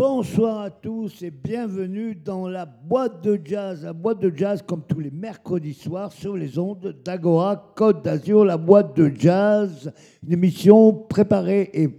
Bonsoir 0.00 0.62
à 0.62 0.70
tous 0.70 1.20
et 1.20 1.30
bienvenue 1.30 2.14
dans 2.14 2.48
la 2.48 2.64
boîte 2.64 3.22
de 3.22 3.38
jazz. 3.44 3.84
La 3.84 3.92
boîte 3.92 4.20
de 4.20 4.32
jazz, 4.34 4.64
comme 4.66 4.82
tous 4.88 4.98
les 4.98 5.10
mercredis 5.10 5.74
soirs, 5.74 6.10
sur 6.10 6.38
les 6.38 6.58
ondes 6.58 6.96
d'Agora 7.04 7.74
Côte 7.76 8.02
d'Azur. 8.02 8.46
La 8.46 8.56
boîte 8.56 8.96
de 8.96 9.12
jazz, 9.14 9.92
une 10.26 10.32
émission 10.32 10.94
préparée 10.94 11.68
et 11.74 11.90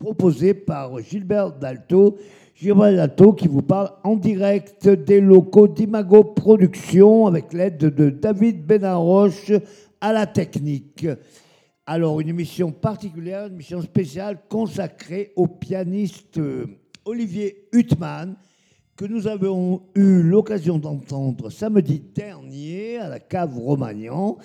proposée 0.00 0.52
par 0.52 0.98
Gilbert 0.98 1.52
Dalto. 1.52 2.16
Gilbert 2.56 2.96
Dalto 2.96 3.32
qui 3.34 3.46
vous 3.46 3.62
parle 3.62 3.92
en 4.02 4.16
direct 4.16 4.88
des 4.88 5.20
locaux 5.20 5.68
d'Imago 5.68 6.24
Productions 6.24 7.28
avec 7.28 7.52
l'aide 7.52 7.76
de 7.76 8.10
David 8.10 8.66
Benaroche 8.66 9.52
à 10.00 10.12
la 10.12 10.26
technique. 10.26 11.06
Alors, 11.86 12.20
une 12.20 12.30
émission 12.30 12.72
particulière, 12.72 13.46
une 13.46 13.54
émission 13.54 13.80
spéciale 13.80 14.40
consacrée 14.48 15.32
au 15.36 15.46
pianiste 15.46 16.38
euh, 16.38 16.66
Olivier 17.04 17.68
Huttmann, 17.72 18.36
que 18.96 19.04
nous 19.04 19.26
avons 19.26 19.82
eu 19.94 20.22
l'occasion 20.22 20.78
d'entendre 20.78 21.50
samedi 21.50 22.00
dernier 22.00 22.98
à 22.98 23.08
la 23.08 23.20
cave 23.20 23.58
Romagnan 23.58 24.38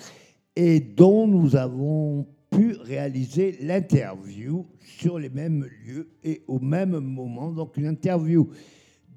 et 0.56 0.80
dont 0.80 1.26
nous 1.26 1.56
avons 1.56 2.26
pu 2.50 2.76
réaliser 2.82 3.56
l'interview 3.62 4.66
sur 4.80 5.18
les 5.18 5.30
mêmes 5.30 5.66
lieux 5.86 6.10
et 6.24 6.42
au 6.48 6.58
même 6.58 6.98
moment. 6.98 7.50
Donc, 7.52 7.76
une 7.76 7.86
interview 7.86 8.50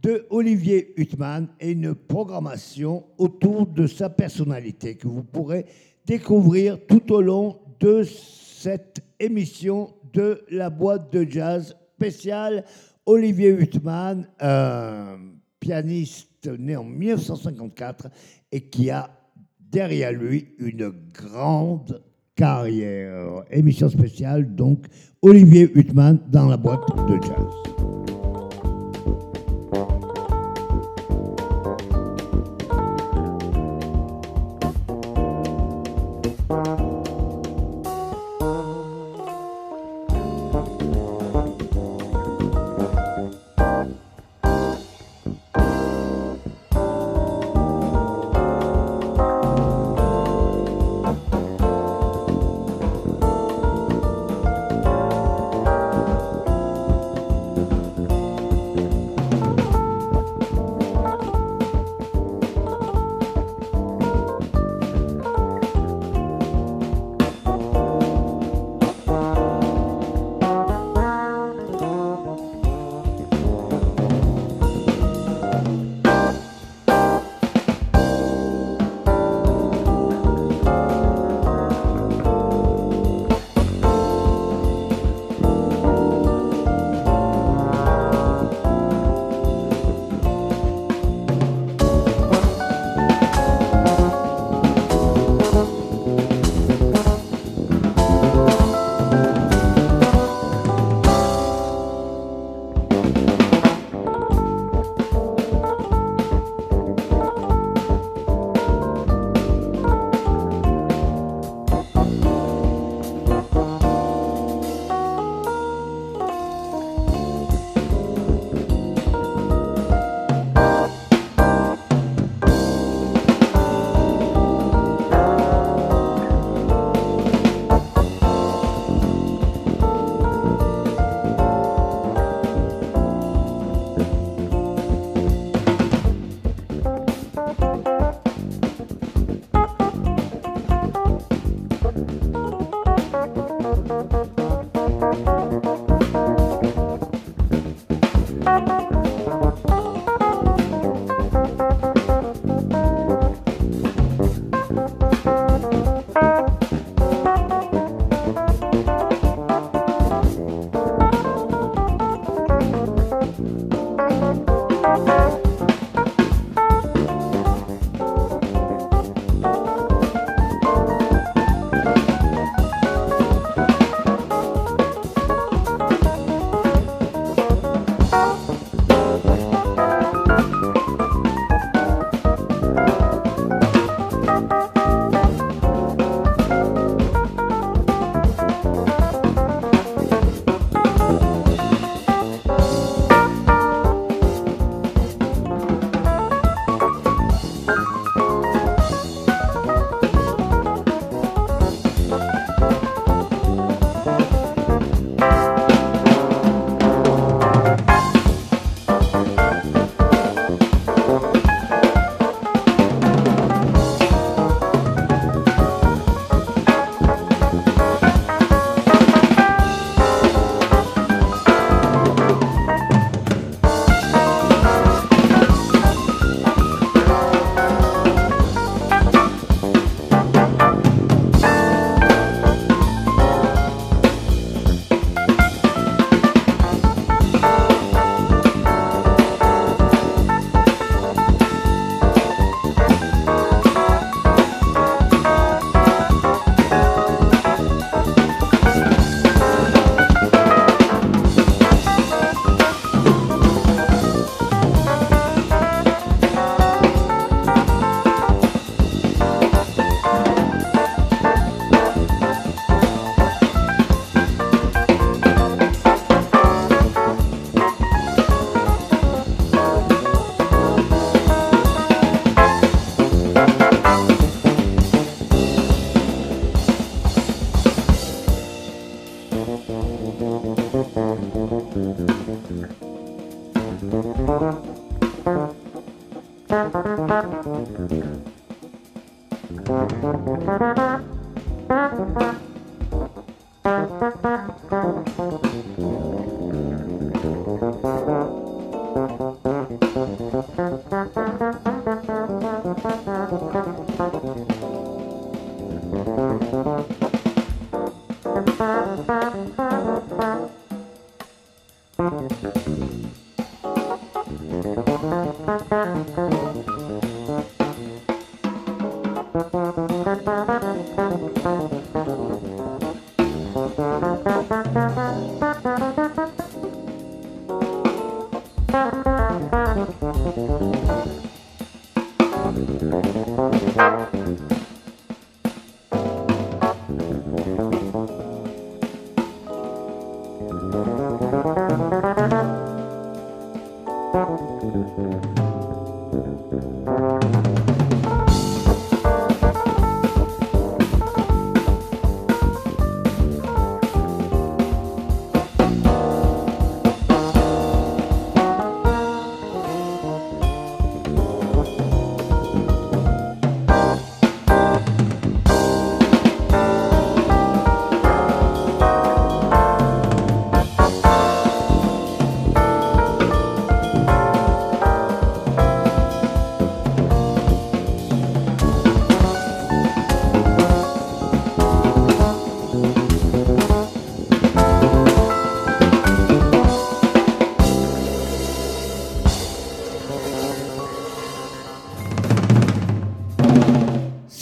de 0.02 0.26
Olivier 0.30 0.94
Huttmann 0.98 1.48
et 1.60 1.72
une 1.72 1.96
programmation 1.96 3.06
autour 3.18 3.66
de 3.66 3.88
sa 3.88 4.10
personnalité 4.10 4.96
que 4.96 5.08
vous 5.08 5.24
pourrez 5.24 5.66
découvrir 6.06 6.78
tout 6.86 7.12
au 7.12 7.22
long 7.22 7.60
de 7.80 8.04
cette 8.04 9.02
émission 9.20 9.94
de 10.14 10.44
la 10.50 10.70
boîte 10.70 11.12
de 11.12 11.26
jazz 11.30 11.76
spéciale. 11.96 12.66
Olivier 13.06 13.52
Huttmann, 13.52 14.28
un 14.40 15.18
pianiste 15.60 16.48
né 16.60 16.76
en 16.76 16.84
1954 16.84 18.08
et 18.52 18.62
qui 18.62 18.90
a 18.90 19.10
derrière 19.60 20.14
lui 20.14 20.56
une 20.58 20.94
grande 21.14 22.02
carrière. 22.36 23.44
Émission 23.52 23.90
spéciale, 23.90 24.56
donc 24.56 24.86
Olivier 25.22 25.70
Huttmann 25.76 26.20
dans 26.30 26.48
la 26.48 26.58
boîte 26.58 26.88
de 27.08 27.22
jazz. 27.22 28.03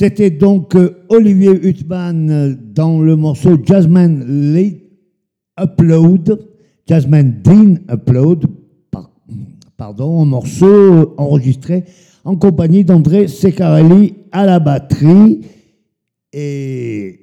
C'était 0.02 0.32
donc 0.32 0.74
euh, 0.74 0.96
Olivier 1.10 1.52
Huttman 1.64 2.58
dans 2.74 3.04
le 3.04 3.16
morceau 3.16 3.56
Jasmine 3.64 4.26
Upload, 5.62 6.40
Jasmine 6.88 7.36
Dean 7.44 7.76
Upload, 7.88 8.48
pardon, 9.78 10.24
un 10.24 10.26
morceau 10.26 11.14
enregistré 11.18 11.84
en 12.24 12.36
compagnie 12.36 12.84
d'André 12.84 13.28
Secarelli 13.28 14.16
à 14.32 14.48
la 14.48 14.58
batterie. 14.58 15.42
Et 16.34 17.20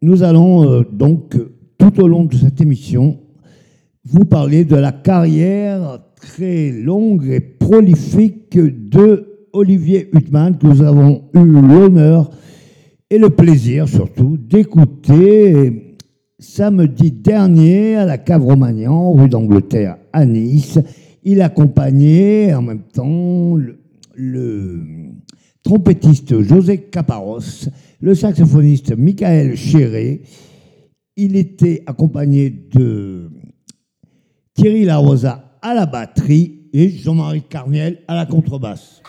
nous 0.00 0.22
allons 0.22 0.70
euh, 0.70 0.84
donc, 0.92 1.36
tout 1.76 2.00
au 2.00 2.06
long 2.06 2.22
de 2.22 2.36
cette 2.36 2.60
émission, 2.60 3.18
vous 4.04 4.26
parler 4.26 4.64
de 4.64 4.76
la 4.76 4.92
carrière 4.92 5.98
très 6.14 6.70
longue 6.70 7.26
et 7.26 7.40
prolifique 7.40 8.56
de 8.56 9.31
Olivier 9.52 10.08
Huttman, 10.12 10.56
que 10.58 10.66
nous 10.66 10.82
avons 10.82 11.24
eu 11.34 11.44
l'honneur 11.44 12.30
et 13.10 13.18
le 13.18 13.30
plaisir 13.30 13.88
surtout 13.88 14.38
d'écouter 14.38 15.96
samedi 16.38 17.12
dernier 17.12 17.96
à 17.96 18.06
la 18.06 18.18
Cave 18.18 18.42
Romagnan, 18.42 19.12
rue 19.12 19.28
d'Angleterre 19.28 19.96
à 20.12 20.24
Nice. 20.24 20.78
Il 21.22 21.40
accompagnait 21.40 22.52
en 22.54 22.62
même 22.62 22.82
temps 22.82 23.56
le, 24.14 24.82
trompettiste 25.62 26.40
José 26.40 26.78
Caparros, 26.78 27.68
le 28.00 28.14
saxophoniste 28.14 28.96
Michael 28.96 29.56
Chéré. 29.56 30.22
Il 31.16 31.36
était 31.36 31.84
accompagné 31.86 32.50
de 32.50 33.30
Thierry 34.54 34.84
Larosa 34.84 35.58
à 35.62 35.74
la 35.74 35.86
batterie 35.86 36.68
et 36.72 36.88
Jean-Marie 36.88 37.42
Carniel 37.42 37.98
à 38.08 38.16
la 38.16 38.26
contrebasse. 38.26 39.02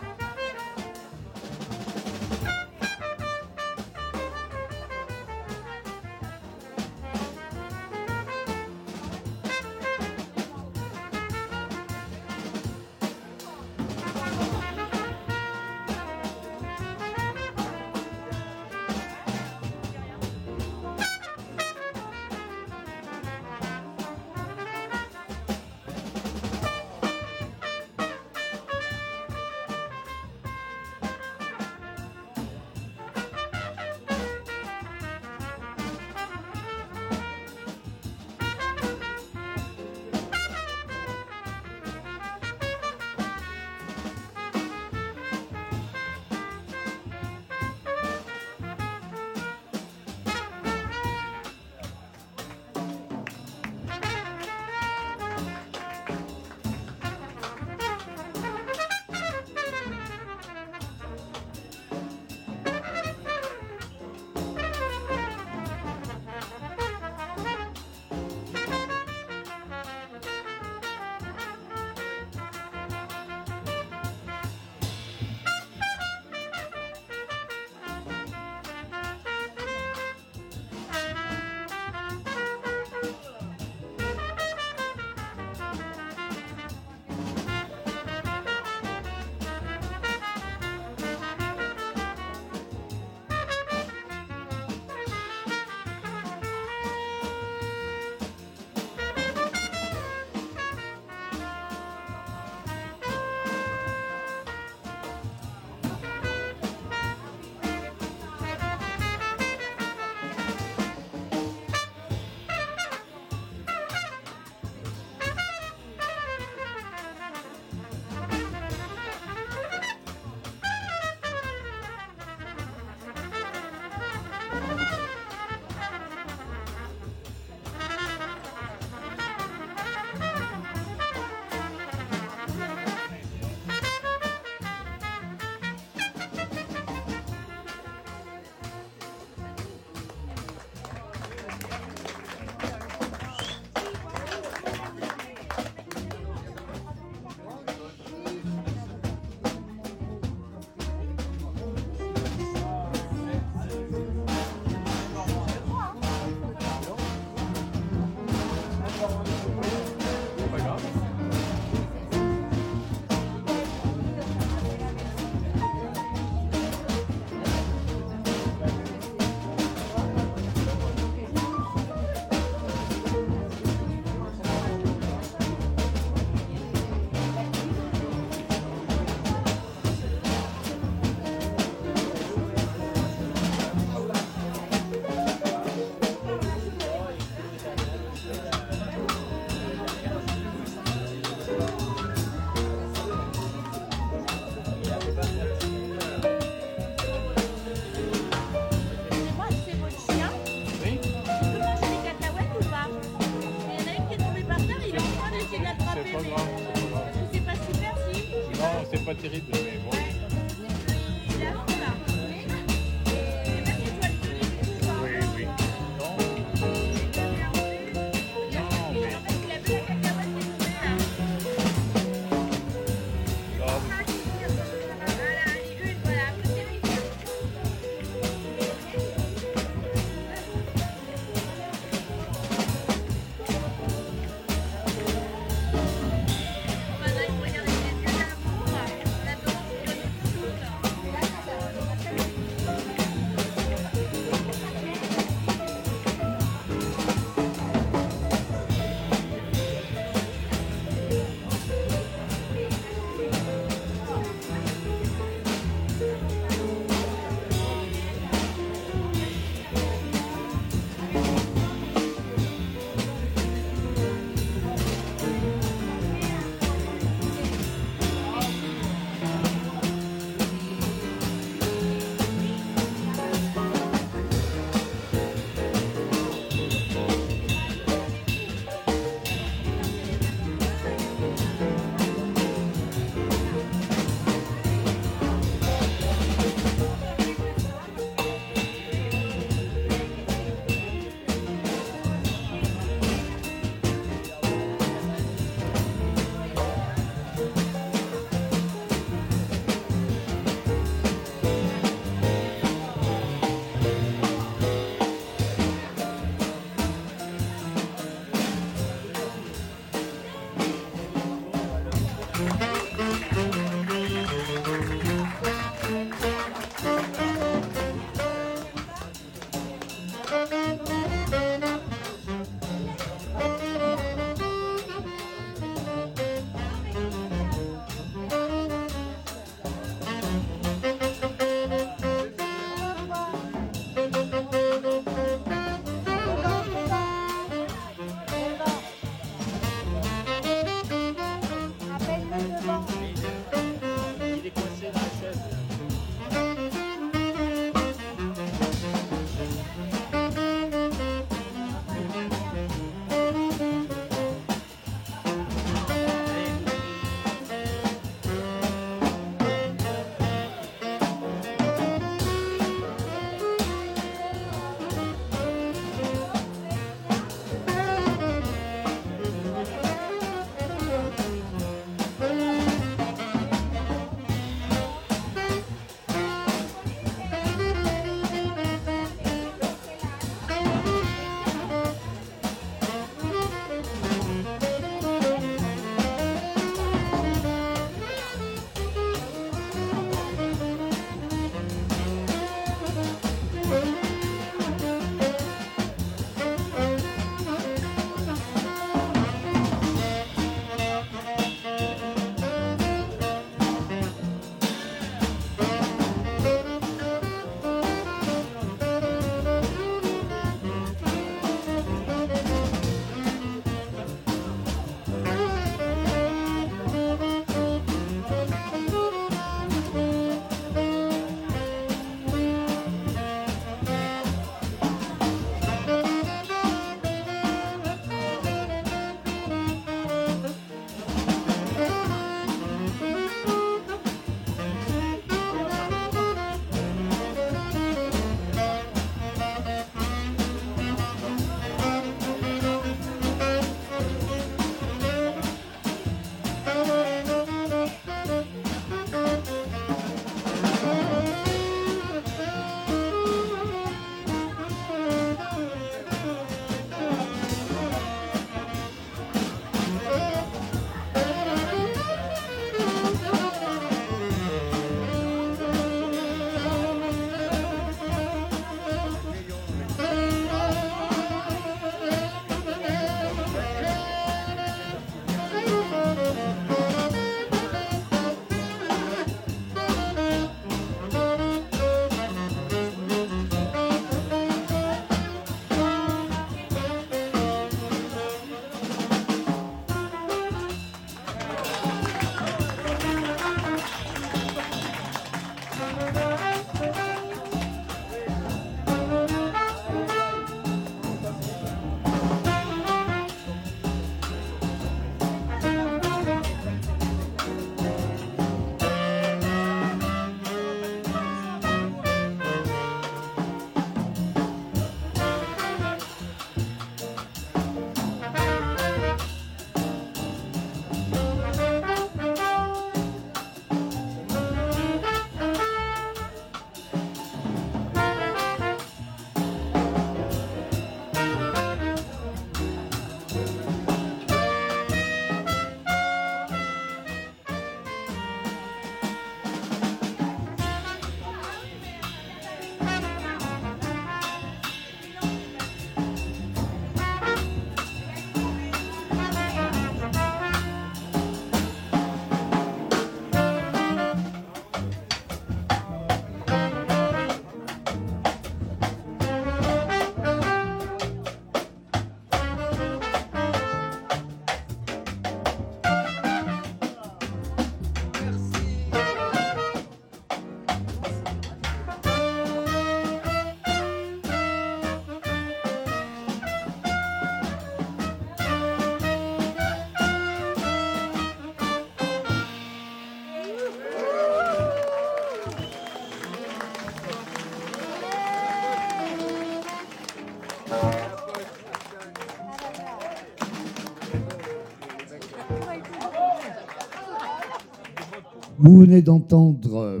Venez 598.86 599.02
d'entendre 599.02 599.78
euh, 599.78 600.00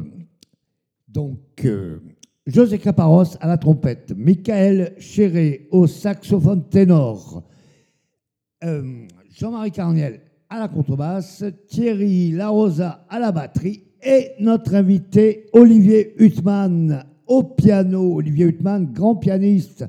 donc 1.08 1.40
euh, 1.64 1.98
José 2.46 2.78
Caparros 2.78 3.36
à 3.40 3.48
la 3.48 3.58
trompette, 3.58 4.12
Michael 4.16 4.94
Chéré 5.00 5.66
au 5.72 5.88
saxophone 5.88 6.68
ténor, 6.68 7.42
euh, 8.62 9.08
Jean-Marie 9.28 9.72
Carniel 9.72 10.20
à 10.48 10.60
la 10.60 10.68
contrebasse, 10.68 11.42
Thierry 11.66 12.30
Larosa 12.30 13.04
à 13.08 13.18
la 13.18 13.32
batterie 13.32 13.82
et 14.00 14.30
notre 14.38 14.76
invité 14.76 15.46
Olivier 15.52 16.14
Huttman 16.22 17.04
au 17.26 17.42
piano. 17.42 18.14
Olivier 18.14 18.46
Huttman, 18.46 18.86
grand 18.92 19.16
pianiste 19.16 19.84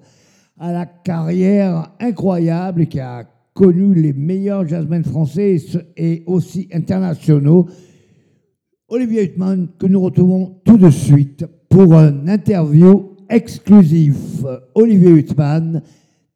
à 0.57 0.71
la 0.71 0.88
carrière 0.88 1.91
incroyable 1.99 2.88
qui 2.88 2.99
a 2.99 3.25
connu 3.53 3.93
les 3.93 4.13
meilleurs 4.13 4.67
jazzmen 4.67 5.03
français 5.03 5.57
et 5.95 6.23
aussi 6.25 6.67
internationaux. 6.73 7.67
Olivier 8.89 9.23
Huttman, 9.23 9.67
que 9.78 9.86
nous 9.86 10.00
retrouvons 10.00 10.62
tout 10.63 10.78
de 10.78 10.89
suite 10.89 11.45
pour 11.67 11.93
une 11.93 12.30
interview 12.30 13.17
exclusif. 13.28 14.15
Olivier 14.76 15.10
Huttman 15.10 15.82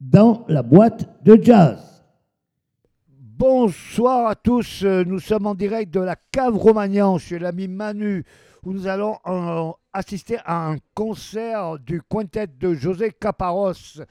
dans 0.01 0.43
la 0.49 0.61
boîte 0.61 1.23
de 1.23 1.41
jazz. 1.41 2.03
Bonsoir 3.07 4.27
à 4.27 4.35
tous, 4.35 4.83
nous 4.83 5.19
sommes 5.19 5.45
en 5.45 5.55
direct 5.55 5.93
de 5.93 6.01
la 6.01 6.17
cave 6.17 6.57
Romagnan 6.57 7.17
chez 7.17 7.39
l'ami 7.39 7.69
Manu, 7.69 8.25
où 8.65 8.73
nous 8.73 8.85
allons 8.85 9.15
euh, 9.27 9.71
assister 9.93 10.37
à 10.43 10.71
un 10.71 10.75
concert 10.93 11.79
du 11.79 12.01
quintet 12.01 12.47
de 12.47 12.73
José 12.73 13.11
Caparros. 13.17 14.01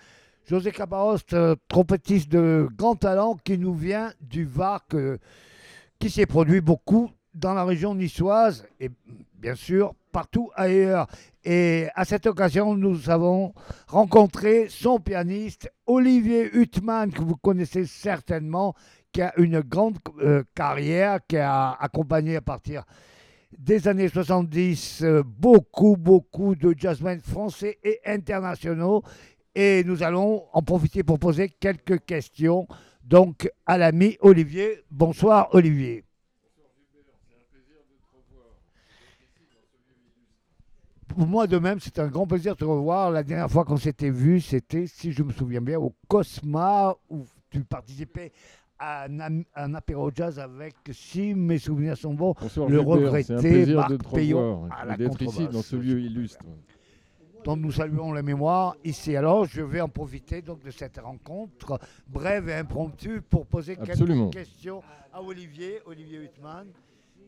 José 0.46 0.72
Caparros, 0.72 1.18
euh, 1.34 1.56
trompettiste 1.68 2.30
de 2.30 2.68
grand 2.74 2.94
talent 2.96 3.36
qui 3.44 3.58
nous 3.58 3.74
vient 3.74 4.14
du 4.22 4.46
Var, 4.46 4.86
qui 5.98 6.08
s'est 6.08 6.24
produit 6.24 6.62
beaucoup 6.62 7.10
dans 7.34 7.54
la 7.54 7.64
région 7.64 7.94
niçoise 7.94 8.66
et 8.78 8.90
bien 9.34 9.54
sûr 9.54 9.94
partout 10.12 10.50
ailleurs. 10.54 11.06
Et 11.44 11.86
à 11.94 12.04
cette 12.04 12.26
occasion, 12.26 12.74
nous 12.74 13.10
avons 13.10 13.54
rencontré 13.86 14.68
son 14.68 14.98
pianiste 14.98 15.70
Olivier 15.86 16.50
Huttman, 16.54 17.10
que 17.10 17.22
vous 17.22 17.36
connaissez 17.36 17.86
certainement, 17.86 18.74
qui 19.12 19.22
a 19.22 19.32
une 19.38 19.60
grande 19.60 19.98
euh, 20.20 20.42
carrière, 20.54 21.20
qui 21.26 21.36
a 21.36 21.72
accompagné 21.72 22.36
à 22.36 22.40
partir 22.40 22.84
des 23.58 23.88
années 23.88 24.08
70 24.08 25.02
euh, 25.02 25.22
beaucoup, 25.24 25.96
beaucoup 25.96 26.54
de 26.54 26.74
jazzmen 26.76 27.20
français 27.20 27.78
et 27.82 28.00
internationaux. 28.04 29.02
Et 29.54 29.82
nous 29.84 30.02
allons 30.02 30.44
en 30.52 30.62
profiter 30.62 31.02
pour 31.02 31.18
poser 31.18 31.48
quelques 31.48 32.04
questions. 32.04 32.68
Donc, 33.02 33.50
à 33.66 33.78
l'ami 33.78 34.16
Olivier. 34.20 34.84
Bonsoir, 34.90 35.48
Olivier. 35.52 36.04
Pour 41.10 41.26
moi 41.26 41.48
de 41.48 41.58
même, 41.58 41.80
c'est 41.80 41.98
un 41.98 42.06
grand 42.06 42.24
plaisir 42.24 42.54
de 42.54 42.60
te 42.60 42.64
revoir. 42.64 43.10
La 43.10 43.24
dernière 43.24 43.50
fois 43.50 43.64
qu'on 43.64 43.76
s'était 43.76 44.10
vu, 44.10 44.40
c'était, 44.40 44.86
si 44.86 45.10
je 45.10 45.24
me 45.24 45.32
souviens 45.32 45.60
bien, 45.60 45.76
au 45.76 45.92
Cosma, 46.06 46.94
où 47.08 47.26
tu 47.50 47.64
participais 47.64 48.30
à 48.78 49.06
un, 49.56 49.74
apéro 49.74 50.12
jazz 50.14 50.38
avec, 50.38 50.76
si 50.92 51.34
mes 51.34 51.58
souvenirs 51.58 51.96
sont 51.96 52.14
bons, 52.14 52.34
Bonsoir 52.40 52.68
le 52.68 52.78
Gilbert, 52.78 52.94
regretté 52.94 53.74
Marc 53.74 54.14
Payon 54.14 54.68
à 54.70 54.84
la 54.84 54.96
d'être 54.96 55.20
ici 55.20 55.48
dans 55.48 55.62
ce 55.62 55.74
lieu 55.74 56.00
illustre. 56.00 56.38
dont 57.44 57.56
nous 57.56 57.72
saluons 57.72 58.12
la 58.12 58.22
mémoire 58.22 58.76
ici. 58.84 59.16
Alors, 59.16 59.46
je 59.46 59.62
vais 59.62 59.80
en 59.80 59.88
profiter 59.88 60.42
donc 60.42 60.62
de 60.62 60.70
cette 60.70 60.98
rencontre 60.98 61.80
brève 62.06 62.48
et 62.48 62.54
impromptue 62.54 63.20
pour 63.20 63.46
poser 63.46 63.76
Absolument. 63.80 64.30
quelques 64.30 64.46
questions 64.46 64.80
à 65.12 65.20
Olivier, 65.20 65.80
Olivier 65.86 66.18
Huttman. 66.18 66.68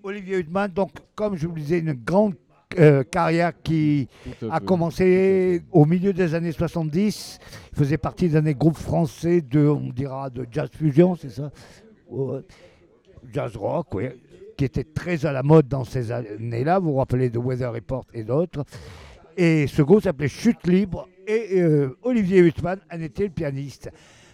Olivier 0.04 0.38
Huttman, 0.38 0.68
donc, 0.68 0.92
comme 1.16 1.36
je 1.36 1.48
vous 1.48 1.54
le 1.54 1.60
disais, 1.60 1.80
une 1.80 1.92
grande 1.94 2.34
euh, 2.78 3.02
carrière 3.04 3.52
qui 3.62 4.08
a 4.50 4.60
commencé 4.60 5.62
au 5.70 5.84
milieu 5.84 6.12
des 6.12 6.34
années 6.34 6.52
70. 6.52 7.38
Il 7.72 7.78
faisait 7.78 7.98
partie 7.98 8.28
d'un 8.28 8.42
des 8.42 8.54
groupes 8.54 8.76
français 8.76 9.40
de, 9.40 9.66
on 9.66 9.90
dira, 9.90 10.30
de 10.30 10.46
jazz 10.50 10.68
fusion, 10.72 11.16
c'est 11.16 11.30
ça? 11.30 11.50
Jazz 13.32 13.56
rock, 13.56 13.94
oui, 13.94 14.08
qui 14.56 14.64
était 14.64 14.84
très 14.84 15.24
à 15.26 15.32
la 15.32 15.42
mode 15.42 15.68
dans 15.68 15.84
ces 15.84 16.12
années-là. 16.12 16.78
Vous 16.78 16.92
vous 16.92 16.98
rappelez 16.98 17.30
de 17.30 17.38
Weather 17.38 17.72
Report 17.72 18.04
et 18.12 18.24
d'autres. 18.24 18.64
Et 19.36 19.66
ce 19.66 19.82
groupe 19.82 20.02
s'appelait 20.02 20.28
Chute 20.28 20.66
Libre 20.66 21.08
et 21.26 21.60
euh, 21.60 21.96
Olivier 22.02 22.40
Huttman 22.40 22.78
en 22.92 23.00
était 23.00 23.24
le 23.24 23.30
pianiste. 23.30 23.90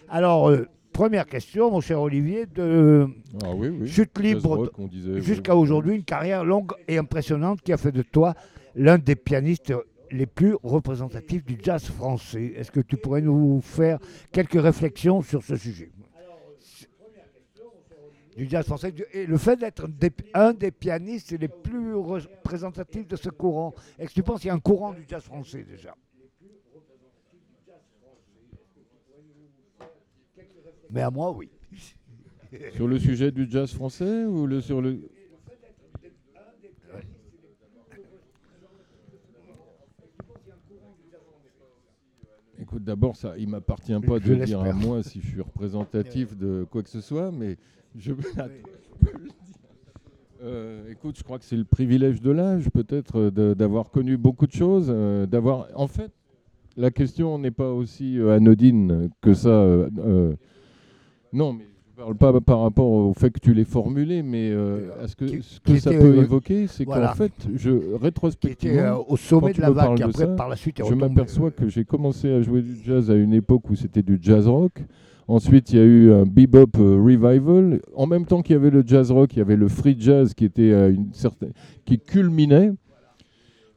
Alors, 0.09 0.49
euh, 0.49 0.67
première 0.91 1.25
question, 1.25 1.71
mon 1.71 1.81
cher 1.81 2.01
Olivier, 2.01 2.45
de 2.45 3.07
Ah 3.43 3.53
oui, 3.53 3.69
oui. 3.69 3.87
Chute 3.87 4.17
Libre 4.19 4.71
jusqu'à 5.17 5.55
oui. 5.55 5.61
aujourd'hui, 5.61 5.95
une 5.95 6.03
carrière 6.03 6.43
longue 6.43 6.71
et 6.87 6.97
impressionnante 6.97 7.61
qui 7.61 7.71
a 7.73 7.77
fait 7.77 7.91
de 7.91 8.01
toi 8.01 8.33
l'un 8.75 8.97
des 8.97 9.15
pianistes 9.15 9.73
les 10.11 10.25
plus 10.25 10.55
représentatifs 10.63 11.45
du 11.45 11.57
jazz 11.61 11.85
français. 11.85 12.53
Est-ce 12.55 12.71
que 12.71 12.79
tu 12.79 12.97
pourrais 12.97 13.21
nous 13.21 13.61
faire 13.61 13.99
quelques 14.31 14.61
réflexions 14.61 15.21
sur 15.21 15.43
ce 15.43 15.55
sujet? 15.55 15.91
Du 18.35 18.47
jazz 18.47 18.65
français 18.65 18.93
et 19.13 19.25
le 19.25 19.37
fait 19.37 19.57
d'être 19.59 19.87
un 20.33 20.53
des 20.53 20.71
pianistes 20.71 21.37
les 21.37 21.49
plus 21.49 21.93
représentatifs 21.93 23.07
de 23.07 23.17
ce 23.17 23.29
courant. 23.29 23.73
Est-ce 23.97 24.09
que 24.09 24.15
tu 24.15 24.23
penses 24.23 24.39
qu'il 24.39 24.47
y 24.47 24.51
a 24.51 24.53
un 24.53 24.59
courant 24.59 24.93
du 24.93 25.05
jazz 25.07 25.23
français 25.23 25.65
déjà? 25.69 25.93
Mais 30.91 31.01
à 31.01 31.11
moi, 31.11 31.31
oui. 31.31 31.49
Sur 32.73 32.87
le 32.87 32.97
sujet 32.99 33.31
du 33.31 33.47
jazz 33.49 33.71
français 33.73 34.25
ou 34.25 34.47
le, 34.47 34.59
sur 34.61 34.81
le. 34.81 34.99
Écoute, 42.61 42.83
d'abord, 42.83 43.15
ça, 43.15 43.35
il 43.37 43.47
m'appartient 43.47 43.97
pas 44.05 44.19
Je 44.21 44.33
de 44.33 44.45
dire 44.45 44.61
à 44.61 44.73
moi 44.73 45.01
si 45.01 45.21
je 45.21 45.27
suis 45.27 45.41
représentatif 45.41 46.35
de 46.37 46.65
quoi 46.69 46.83
que 46.83 46.89
ce 46.89 47.01
soit, 47.01 47.31
mais 47.31 47.57
je. 47.97 48.13
Peux 48.13 48.23
le 49.13 49.19
dire. 49.19 49.33
Euh, 50.41 50.89
écoute, 50.91 51.17
je 51.17 51.23
crois 51.23 51.37
que 51.37 51.45
c'est 51.45 51.55
le 51.57 51.63
privilège 51.65 52.21
de 52.21 52.31
l'âge, 52.31 52.69
peut-être, 52.69 53.31
euh, 53.37 53.55
d'avoir 53.55 53.91
connu 53.91 54.17
beaucoup 54.17 54.47
de 54.47 54.51
choses, 54.53 54.87
euh, 54.89 55.25
d'avoir. 55.25 55.67
En 55.75 55.87
fait, 55.87 56.11
la 56.77 56.91
question 56.91 57.37
n'est 57.39 57.51
pas 57.51 57.71
aussi 57.71 58.19
anodine 58.19 59.09
que 59.21 59.33
ça. 59.33 59.49
euh, 59.49 60.35
non, 61.33 61.53
mais 61.53 61.65
je 61.97 62.01
ne 62.03 62.13
parle 62.13 62.15
pas 62.15 62.39
par 62.41 62.61
rapport 62.61 62.89
au 62.89 63.13
fait 63.13 63.29
que 63.29 63.39
tu 63.39 63.53
l'aies 63.53 63.65
formulé, 63.65 64.23
mais 64.23 64.49
euh, 64.51 64.89
à 65.03 65.07
ce 65.07 65.15
que, 65.15 65.25
Qui- 65.25 65.41
ce 65.43 65.59
que 65.59 65.77
ça 65.77 65.91
était, 65.91 65.99
peut 65.99 66.17
euh, 66.17 66.21
évoquer, 66.23 66.67
c'est 66.67 66.85
voilà. 66.85 67.09
qu'en 67.09 67.13
fait, 67.15 67.31
je, 67.55 67.71
Qui 67.71 67.75
était 67.77 67.87
euh, 67.93 67.97
rétrospectivement, 68.01 69.05
au 69.11 69.17
sommet 69.17 69.53
de 69.53 69.61
la 69.61 69.71
vague, 69.71 70.01
après, 70.01 70.25
ça, 70.25 70.27
par 70.27 70.47
la 70.49 70.55
suite, 70.55 70.81
je 70.87 70.93
m'aperçois 70.93 71.51
que 71.51 71.67
j'ai 71.67 71.83
commencé 71.85 72.31
à 72.31 72.41
jouer 72.41 72.61
du 72.61 72.77
jazz 72.83 73.11
à 73.11 73.15
une 73.15 73.33
époque 73.33 73.69
où 73.69 73.75
c'était 73.75 74.03
du 74.03 74.17
jazz 74.21 74.47
rock. 74.47 74.81
Ensuite, 75.27 75.71
il 75.73 75.77
y 75.77 75.81
a 75.81 75.85
eu 75.85 76.11
un 76.11 76.25
bebop 76.25 76.71
euh, 76.79 76.95
revival. 77.03 77.81
En 77.95 78.07
même 78.07 78.25
temps 78.25 78.41
qu'il 78.41 78.53
y 78.53 78.55
avait 78.55 78.71
le 78.71 78.83
jazz 78.85 79.11
rock, 79.11 79.35
il 79.35 79.39
y 79.39 79.41
avait 79.41 79.55
le 79.57 79.67
free 79.67 79.95
jazz 79.99 80.33
qui 80.33 80.45
était 80.45 80.73
à 80.73 80.87
une 80.87 81.13
certaine, 81.13 81.51
qui 81.85 81.99
culminait. 81.99 82.71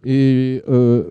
Et 0.04 0.62
euh, 0.68 1.10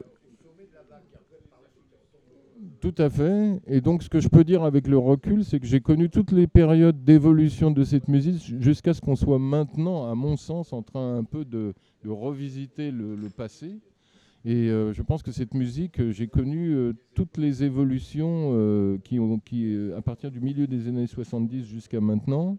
tout 2.81 2.95
à 2.97 3.09
fait. 3.09 3.61
Et 3.67 3.79
donc, 3.79 4.03
ce 4.03 4.09
que 4.09 4.19
je 4.19 4.27
peux 4.27 4.43
dire 4.43 4.63
avec 4.63 4.87
le 4.87 4.97
recul, 4.97 5.45
c'est 5.45 5.59
que 5.59 5.67
j'ai 5.67 5.79
connu 5.79 6.09
toutes 6.09 6.31
les 6.31 6.47
périodes 6.47 7.03
d'évolution 7.03 7.71
de 7.71 7.83
cette 7.83 8.07
musique 8.07 8.41
jusqu'à 8.59 8.93
ce 8.93 8.99
qu'on 8.99 9.15
soit 9.15 9.39
maintenant, 9.39 10.09
à 10.11 10.15
mon 10.15 10.35
sens, 10.35 10.73
en 10.73 10.81
train 10.81 11.17
un 11.17 11.23
peu 11.23 11.45
de, 11.45 11.73
revisiter 12.05 12.91
le, 12.91 13.15
passé. 13.29 13.79
Et 14.43 14.69
euh, 14.69 14.91
je 14.91 15.03
pense 15.03 15.21
que 15.21 15.31
cette 15.31 15.53
musique, 15.53 15.99
euh, 15.99 16.11
j'ai 16.11 16.27
connu 16.27 16.73
euh, 16.73 16.93
toutes 17.13 17.37
les 17.37 17.63
évolutions 17.63 18.99
qui 19.03 19.19
ont, 19.19 19.37
qui, 19.37 19.77
à 19.95 20.01
partir 20.01 20.31
du 20.31 20.41
milieu 20.41 20.65
des 20.65 20.87
années 20.87 21.05
70 21.05 21.63
jusqu'à 21.65 22.01
maintenant. 22.01 22.57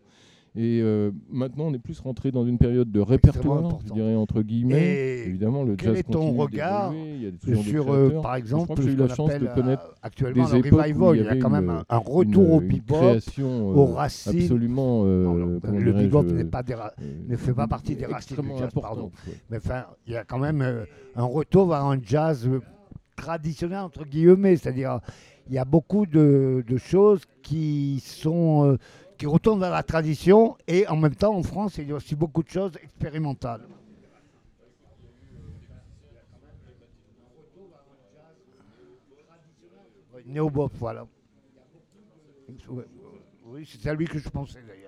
Et 0.54 0.80
euh, 0.82 1.12
maintenant, 1.30 1.64
on 1.68 1.72
est 1.74 1.78
plus 1.78 1.98
rentré 2.00 2.30
dans 2.30 2.44
une 2.44 2.58
période 2.58 2.92
de 2.92 3.00
répertoire, 3.00 3.78
je 3.86 3.92
dirais 3.94 4.14
entre 4.14 4.42
guillemets. 4.42 5.22
Et 5.22 5.26
Évidemment, 5.28 5.62
le 5.64 5.76
quel 5.76 5.90
jazz 5.90 5.98
est 6.00 6.12
ton 6.12 6.32
regard 6.32 6.92
il 6.92 7.22
y 7.22 7.26
a 7.26 7.30
des 7.30 7.62
sur, 7.62 7.90
euh, 7.90 8.20
par 8.20 8.34
Je 8.34 8.40
exemple, 8.40 8.64
crois 8.64 8.76
que 8.76 8.82
j'ai 8.82 8.92
eu 8.92 8.96
la 8.96 9.08
chance 9.08 9.30
de 9.32 9.46
connaître 9.46 9.86
euh, 9.86 9.94
actuellement 10.02 10.44
des 10.44 10.56
époques 10.56 10.80
revival. 10.82 11.16
il 11.16 11.20
Il 11.20 11.24
y 11.24 11.28
a 11.28 11.36
quand 11.36 11.48
même 11.48 11.70
un, 11.70 11.84
un 11.88 11.96
retour 11.96 12.44
une, 12.44 12.52
au 12.52 12.60
bebop, 12.60 12.96
création 12.96 13.68
aux 13.70 13.88
euh, 13.88 13.94
racines. 13.94 14.42
absolument. 14.42 15.04
Non, 15.04 15.34
non, 15.34 15.60
comment 15.60 15.78
le 15.78 15.92
bebop 15.92 16.22
ne 16.24 17.36
fait 17.36 17.54
pas 17.54 17.66
partie 17.66 17.96
des 17.96 18.04
racines 18.04 18.36
du 18.36 18.58
jazz, 18.58 18.68
pardon. 18.78 19.10
ouais. 19.26 19.34
Mais 19.48 19.56
enfin, 19.56 19.84
il 20.06 20.12
y 20.12 20.16
a 20.16 20.24
quand 20.24 20.38
même 20.38 20.84
un 21.16 21.24
retour 21.24 21.66
vers 21.68 21.82
un 21.86 21.98
jazz 22.02 22.46
traditionnel, 23.16 23.78
entre 23.78 24.04
guillemets. 24.04 24.56
C'est-à-dire, 24.58 25.00
il 25.48 25.54
y 25.54 25.58
a 25.58 25.64
beaucoup 25.64 26.04
de, 26.04 26.62
de 26.68 26.76
choses 26.76 27.22
qui 27.42 28.02
sont. 28.04 28.76
Qui 29.22 29.28
retournent 29.28 29.60
vers 29.60 29.70
la 29.70 29.84
tradition 29.84 30.58
et 30.66 30.84
en 30.88 30.96
même 30.96 31.14
temps 31.14 31.32
en 31.32 31.44
France 31.44 31.78
il 31.78 31.86
y 31.86 31.92
a 31.92 31.94
aussi 31.94 32.16
beaucoup 32.16 32.42
de 32.42 32.48
choses 32.48 32.76
expérimentales. 32.82 33.68
Voilà. 40.74 41.06
Oui, 43.44 43.64
c'est 43.64 43.88
à 43.88 43.94
lui 43.94 44.06
que 44.06 44.18
je 44.18 44.28
pensais 44.28 44.60
d'ailleurs. 44.66 44.81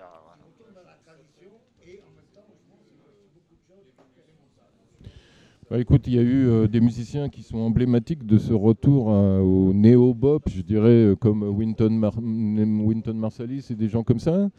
Bah, 5.69 5.79
écoute, 5.79 6.03
il 6.05 6.13
y 6.13 6.19
a 6.19 6.21
eu 6.21 6.47
euh, 6.47 6.67
des 6.67 6.79
musiciens 6.79 7.27
qui 7.27 7.41
sont 7.41 7.57
emblématiques 7.57 8.25
de 8.25 8.37
ce 8.37 8.53
retour 8.53 9.09
à- 9.11 9.41
au 9.41 9.73
néo-bop, 9.73 10.43
je 10.49 10.61
dirais, 10.61 10.89
euh, 10.89 11.15
comme 11.15 11.41
Winton, 11.43 11.89
Mar- 11.89 12.21
Marsalis 12.21 13.67
et 13.71 13.75
des 13.75 13.89
gens 13.89 14.03
comme 14.03 14.19
ça, 14.19 14.49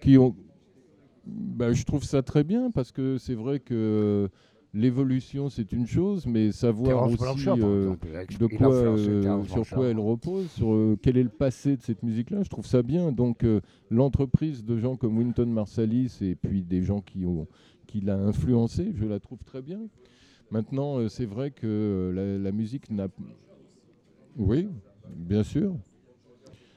qui 0.00 0.16
ont. 0.16 0.34
Bah, 1.26 1.72
je 1.72 1.84
trouve 1.84 2.04
ça 2.04 2.22
très 2.22 2.44
bien 2.44 2.70
parce 2.70 2.92
que 2.92 3.16
c'est 3.18 3.34
vrai 3.34 3.58
que 3.58 4.28
l'évolution 4.74 5.48
c'est 5.48 5.72
une 5.72 5.86
chose, 5.86 6.26
mais 6.26 6.50
savoir 6.52 6.88
aussi 7.06 7.16
Blanchard, 7.18 7.56
euh, 7.64 7.80
exemple, 7.82 8.06
de 8.38 8.46
quoi, 8.56 8.66
euh, 8.98 9.22
sur 9.46 9.54
quoi 9.76 9.86
elle 9.88 9.98
repose, 10.00 10.50
sur 10.50 10.74
euh, 10.74 10.98
quel 11.00 11.16
est 11.16 11.22
le 11.22 11.28
passé 11.30 11.76
de 11.76 11.82
cette 11.82 12.02
musique-là. 12.02 12.42
Je 12.42 12.48
trouve 12.50 12.66
ça 12.66 12.82
bien. 12.82 13.10
Donc 13.12 13.44
euh, 13.44 13.60
l'entreprise 13.90 14.64
de 14.64 14.76
gens 14.76 14.96
comme 14.96 15.16
Wynton 15.16 15.46
Marsalis 15.46 16.18
et 16.22 16.34
puis 16.34 16.62
des 16.62 16.82
gens 16.82 17.00
qui 17.00 17.24
ont 17.24 17.46
qui 17.86 18.00
l'a 18.00 18.16
influencé, 18.18 18.92
je 18.94 19.04
la 19.06 19.20
trouve 19.20 19.44
très 19.44 19.62
bien. 19.62 19.78
Maintenant, 20.50 20.98
euh, 20.98 21.08
c'est 21.08 21.26
vrai 21.26 21.50
que 21.50 21.66
euh, 21.66 22.12
la, 22.12 22.38
la 22.38 22.52
musique 22.52 22.90
n'a. 22.90 23.08
Oui, 24.36 24.68
bien 25.16 25.42
sûr. 25.42 25.74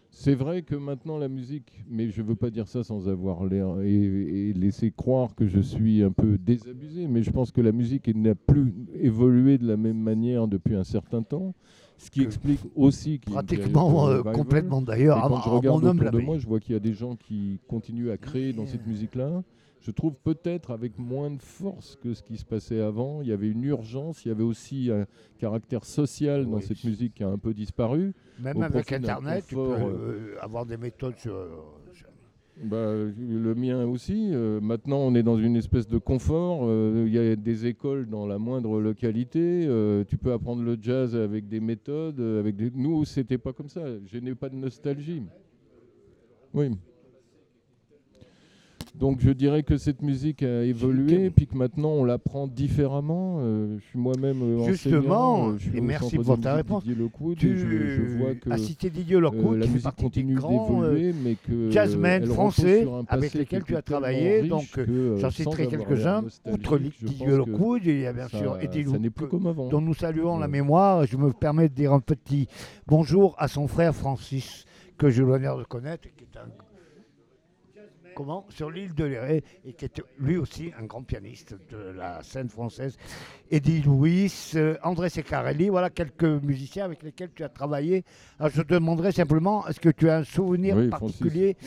C'est 0.09 0.33
vrai 0.33 0.63
que 0.63 0.73
maintenant 0.73 1.19
la 1.19 1.27
musique, 1.27 1.83
mais 1.87 2.09
je 2.09 2.23
ne 2.23 2.27
veux 2.27 2.35
pas 2.35 2.49
dire 2.49 2.67
ça 2.67 2.83
sans 2.83 3.07
avoir 3.07 3.45
l'air 3.45 3.79
et, 3.81 4.49
et 4.49 4.53
laisser 4.53 4.89
croire 4.89 5.35
que 5.35 5.45
je 5.45 5.59
suis 5.59 6.01
un 6.01 6.11
peu 6.11 6.39
désabusé, 6.39 7.07
mais 7.07 7.21
je 7.21 7.29
pense 7.29 7.51
que 7.51 7.61
la 7.61 7.71
musique 7.71 8.07
n'a 8.15 8.33
plus 8.33 8.73
évolué 8.95 9.59
de 9.59 9.67
la 9.67 9.77
même 9.77 9.99
manière 9.99 10.47
depuis 10.47 10.73
un 10.73 10.83
certain 10.83 11.21
temps, 11.21 11.53
ce 11.99 12.09
qui 12.09 12.21
Que 12.21 12.25
explique 12.25 12.61
aussi 12.75 13.19
qu'il 13.19 13.33
y 13.33 13.37
a 13.37 13.41
une 13.41 13.45
Pratiquement, 13.45 14.07
euh, 14.07 14.23
complètement 14.23 14.81
d'ailleurs. 14.81 15.21
quand 15.27 15.39
je 15.43 15.49
regarde 15.49 15.83
autour 15.85 16.11
de 16.11 16.17
moi, 16.19 16.39
je 16.39 16.47
vois 16.47 16.59
qu'il 16.59 16.73
y 16.73 16.77
a 16.77 16.79
des 16.79 16.93
gens 16.93 17.15
qui 17.15 17.59
continuent 17.67 18.09
à 18.09 18.17
créer 18.17 18.53
dans 18.53 18.65
cette 18.65 18.87
musique-là. 18.87 19.43
Je 19.81 19.91
trouve 19.91 20.15
peut-être 20.23 20.71
avec 20.71 20.97
moins 20.97 21.31
de 21.31 21.41
force 21.41 21.95
que 21.95 22.13
ce 22.13 22.21
qui 22.21 22.35
se 22.37 22.43
passait 22.45 22.81
avant. 22.81 23.21
Il 23.21 23.29
y 23.29 23.31
avait 23.31 23.47
une 23.49 23.63
urgence, 23.63 24.25
il 24.25 24.29
y 24.29 24.31
avait 24.31 24.43
aussi 24.43 24.89
un 24.91 25.05
caractère 25.37 25.85
social 25.85 26.45
dans 26.45 26.59
cette 26.61 26.83
musique 26.83 27.13
qui 27.13 27.23
a 27.23 27.29
un 27.29 27.37
peu 27.37 27.53
disparu. 27.53 28.13
Même 28.39 28.61
avec 28.61 28.91
Internet, 28.91 29.45
tu 29.47 29.55
peux 29.55 29.61
confort, 29.61 29.87
euh, 29.87 30.35
avoir 30.41 30.65
des 30.65 30.77
méthodes 30.77 31.15
sur. 31.17 31.31
sur- 31.93 32.07
Bah, 32.63 32.91
le 32.91 33.53
mien 33.55 33.85
aussi. 33.85 34.31
Euh, 34.33 34.59
maintenant, 34.59 34.97
on 34.97 35.13
est 35.13 35.21
dans 35.23 35.37
une 35.37 35.55
espèce 35.55 35.87
de 35.87 35.99
confort. 35.99 36.61
Euh, 36.63 37.05
Il 37.07 37.13
y 37.13 37.19
a 37.19 37.35
des 37.35 37.67
écoles 37.67 38.09
dans 38.09 38.25
la 38.25 38.39
moindre 38.39 38.81
localité. 38.81 39.65
Euh, 39.67 40.03
tu 40.05 40.17
peux 40.17 40.33
apprendre 40.33 40.63
le 40.63 40.75
jazz 40.81 41.15
avec 41.15 41.47
des 41.47 41.59
méthodes. 41.59 42.19
euh, 42.19 42.39
Avec 42.39 42.55
des... 42.55 42.71
Nous, 42.73 43.05
c'était 43.05 43.37
pas 43.37 43.53
comme 43.53 43.69
ça. 43.69 43.83
Je 44.07 44.17
n'ai 44.17 44.33
pas 44.33 44.49
de 44.49 44.55
nostalgie. 44.55 45.21
Oui. 46.53 46.71
Donc 48.99 49.19
je 49.21 49.29
dirais 49.29 49.63
que 49.63 49.77
cette 49.77 50.01
musique 50.01 50.41
a 50.43 50.63
évolué, 50.63 51.29
puis 51.29 51.45
que 51.47 51.55
maintenant 51.55 51.89
on 51.89 52.03
l'apprend 52.03 52.47
différemment. 52.47 53.37
Euh, 53.41 53.77
je 53.79 53.83
suis 53.89 53.99
moi-même 53.99 54.41
euh, 54.41 54.63
Justement, 54.65 55.49
euh, 55.49 55.57
je 55.57 55.69
suis 55.69 55.77
et 55.77 55.81
merci 55.81 56.17
pour 56.17 56.39
ta 56.39 56.55
réponse. 56.55 56.83
Lockwood, 56.85 57.37
Tu 57.37 57.51
et 57.51 57.57
je, 57.57 57.67
je 57.67 58.17
vois 58.17 58.35
que 58.35 58.49
as 58.49 58.57
cité 58.57 58.89
Didier 58.89 59.17
euh, 59.17 59.19
Lockwood, 59.19 59.57
la 59.59 59.65
qui 59.65 59.71
fait 59.71 59.73
musique 59.75 59.95
continue 59.95 60.37
euh, 60.37 60.49
d'évoluer, 60.49 61.13
mais 61.23 61.35
que 61.35 61.69
jazzmen 61.69 62.25
français 62.25 62.87
avec 63.07 63.33
lesquels 63.33 63.63
tu 63.63 63.75
as 63.75 63.81
travaillé. 63.81 64.47
Donc, 64.47 64.65
euh, 64.77 65.17
j'en 65.17 65.29
citerai 65.29 65.67
quelques-uns. 65.67 66.23
Outre 66.51 66.77
Didier 66.79 67.27
Lockwood, 67.27 67.81
il 67.85 67.99
y 67.99 68.05
a 68.07 68.13
bien 68.13 68.27
ça- 68.27 68.37
sûr 68.37 68.57
Eddie 68.61 68.85
dont 68.85 69.81
nous 69.81 69.93
saluons 69.93 70.39
la 70.39 70.47
mémoire. 70.47 71.05
Je 71.05 71.17
me 71.17 71.31
permets 71.33 71.69
de 71.69 71.73
dire 71.73 71.93
un 71.93 71.99
petit 71.99 72.47
bonjour 72.87 73.35
à 73.37 73.47
son 73.47 73.67
frère 73.67 73.93
Francis, 73.93 74.65
que 74.97 75.09
j'ai 75.09 75.21
l'honneur 75.23 75.57
de 75.57 75.63
connaître, 75.63 76.03
qui 76.17 76.23
est 76.23 76.37
un 76.37 76.47
comment 78.17 78.47
sur 78.49 78.71
l'île 78.71 78.95
de 78.95 79.03
Léré 79.03 79.43
et 79.63 79.73
qui 79.73 79.85
est 79.85 80.01
lui 80.17 80.37
aussi 80.37 80.71
un 80.79 80.85
grand 80.85 81.03
pianiste 81.03 81.55
de 81.69 81.77
la 81.77 82.23
scène 82.23 82.49
française. 82.49 82.97
Eddie 83.51 83.83
Louis, 83.83 84.33
euh, 84.55 84.75
André 84.81 85.09
Secarelli, 85.09 85.69
voilà 85.69 85.91
quelques 85.91 86.23
musiciens 86.23 86.85
avec 86.85 87.03
lesquels 87.03 87.29
tu 87.35 87.43
as 87.43 87.49
travaillé. 87.49 88.03
Alors, 88.39 88.51
je 88.51 88.63
te 88.63 88.73
demanderai 88.73 89.11
simplement, 89.11 89.67
est-ce 89.67 89.79
que 89.79 89.89
tu 89.89 90.09
as 90.09 90.17
un 90.17 90.23
souvenir 90.23 90.75
Oui, 90.75 90.89
Francis, 90.89 91.19
particulier 91.19 91.57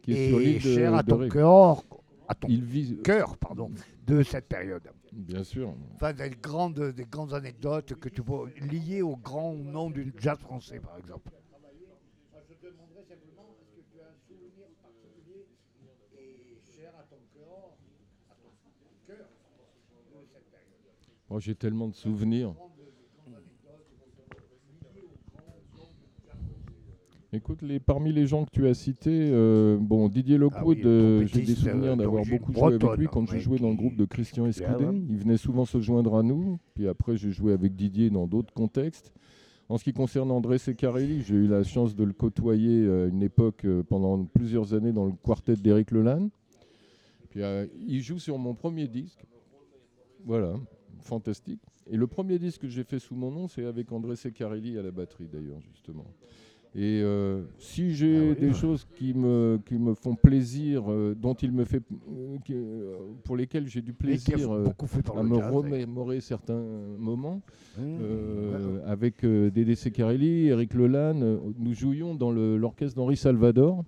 qui 0.00 0.12
est 0.14 0.28
sur 0.30 0.40
et 0.40 0.44
l'île 0.44 0.62
de, 0.62 0.74
cher 0.74 0.94
à 0.94 1.02
ton 1.02 1.28
cœur, 1.28 1.84
à 2.26 2.34
ton 2.34 2.48
Il 2.48 2.64
vise, 2.64 2.96
cœur, 3.04 3.36
pardon, 3.36 3.70
de 4.06 4.22
cette 4.22 4.48
période 4.48 4.88
bien 5.12 5.44
sûr. 5.44 5.74
Enfin, 5.94 6.12
des 6.12 6.30
grandes, 6.30 6.92
des 6.92 7.04
grandes 7.04 7.34
anecdotes 7.34 7.94
que 7.94 8.08
tu 8.08 8.22
peux 8.22 8.46
lier 8.60 9.02
au 9.02 9.16
grand 9.16 9.54
nom 9.54 9.90
du 9.90 10.12
jazz 10.18 10.38
français, 10.38 10.80
par 10.80 10.96
exemple. 10.98 11.30
Je 12.48 12.54
te 12.54 12.66
demanderai 12.66 13.04
simplement, 13.08 13.54
est-ce 13.60 13.70
que 13.70 13.84
tu 13.90 14.00
as 14.00 14.08
un 14.08 14.18
souvenir 14.26 14.66
particulier 14.82 15.46
et 16.16 16.58
cher 16.76 16.92
à 16.98 17.02
ton 17.04 17.20
cœur, 17.34 17.76
à 18.30 18.34
ton 18.34 18.50
cœur 19.06 19.26
de 20.12 20.26
cette 20.32 20.50
Oh, 21.30 21.40
J'ai 21.40 21.54
tellement 21.54 21.88
de 21.88 21.94
souvenirs. 21.94 22.54
Écoute, 27.30 27.60
les, 27.60 27.78
parmi 27.78 28.10
les 28.10 28.26
gens 28.26 28.46
que 28.46 28.50
tu 28.50 28.66
as 28.66 28.72
cités, 28.72 29.28
euh, 29.30 29.76
bon, 29.78 30.08
Didier 30.08 30.38
Lockwood, 30.38 30.62
Ah 30.62 30.66
oui, 30.66 30.82
le 30.82 30.88
euh, 30.88 31.18
j'ai 31.18 31.24
des 31.24 31.28
trompettiste, 31.28 31.58
souvenirs 31.58 31.92
euh, 31.92 31.96
d'avoir 31.96 32.24
beaucoup 32.24 32.54
joué 32.54 32.74
avec 32.74 32.96
lui 32.96 33.06
quand 33.06 33.26
je 33.26 33.34
oui, 33.34 33.40
jouais 33.40 33.58
dans 33.58 33.68
le 33.68 33.76
groupe 33.76 33.96
de 33.96 34.06
Christian 34.06 34.46
Escudé. 34.46 34.86
Il 35.10 35.18
venait 35.18 35.36
souvent 35.36 35.66
se 35.66 35.78
joindre 35.78 36.16
à 36.16 36.22
nous, 36.22 36.58
puis 36.72 36.88
après 36.88 37.18
j'ai 37.18 37.30
joué 37.30 37.52
avec 37.52 37.76
Didier 37.76 38.08
dans 38.08 38.26
d'autres 38.26 38.54
contextes. 38.54 39.12
En 39.68 39.76
ce 39.76 39.84
qui 39.84 39.92
concerne 39.92 40.30
André 40.30 40.56
Secarelli, 40.56 41.20
j'ai 41.20 41.34
eu 41.34 41.46
la 41.46 41.62
chance 41.62 41.94
de 41.94 42.02
le 42.02 42.14
côtoyer 42.14 42.88
à 42.88 43.04
une 43.04 43.22
époque 43.22 43.66
euh, 43.66 43.82
pendant 43.82 44.24
plusieurs 44.24 44.72
années 44.72 44.92
dans 44.92 45.04
le 45.04 45.12
quartet 45.12 45.56
d'Éric 45.56 45.90
Lelanne. 45.90 46.30
Puis 47.28 47.42
euh, 47.42 47.66
il 47.86 48.00
joue 48.00 48.18
sur 48.18 48.38
mon 48.38 48.54
premier 48.54 48.88
disque. 48.88 49.20
Voilà, 50.24 50.54
fantastique. 51.00 51.60
Et 51.90 51.96
le 51.96 52.06
premier 52.06 52.38
disque 52.38 52.62
que 52.62 52.68
j'ai 52.68 52.84
fait 52.84 52.98
sous 52.98 53.14
mon 53.14 53.30
nom, 53.30 53.48
c'est 53.48 53.64
avec 53.64 53.90
André 53.92 54.16
Secarelli 54.16 54.78
à 54.78 54.82
la 54.82 54.90
batterie 54.90 55.28
d'ailleurs, 55.32 55.60
justement. 55.72 56.06
Et 56.74 57.00
euh, 57.02 57.44
si 57.58 57.94
j'ai 57.94 58.18
Ah 58.18 58.30
oui, 58.34 58.40
des 58.40 58.48
ouais. 58.48 58.54
choses 58.54 58.86
qui 58.94 59.14
me, 59.14 59.58
qui 59.64 59.78
me 59.78 59.94
font 59.94 60.14
plaisir, 60.14 60.84
euh, 60.92 61.14
dont 61.18 61.32
il 61.32 61.50
me 61.50 61.64
fait, 61.64 61.82
euh, 62.12 62.36
qui- 62.44 62.54
pour 63.24 63.36
lesquelles 63.36 63.66
j'ai 63.66 63.80
du 63.80 63.94
plaisir 63.94 64.52
à 64.52 65.22
me 65.22 65.36
jazz, 65.38 65.50
remémorer 65.52 66.20
certains 66.20 66.62
moments, 66.98 67.40
Mmh. 67.78 68.80
avec 68.86 69.24
Dédé 69.24 69.74
Secarelli, 69.76 70.48
Eric 70.48 70.74
Lelanne, 70.74 71.38
nous 71.58 71.72
jouions 71.74 72.14
dans 72.14 72.32
l'orchestre 72.32 72.96
d'Henri 72.96 73.16
Salvador, 73.16 73.84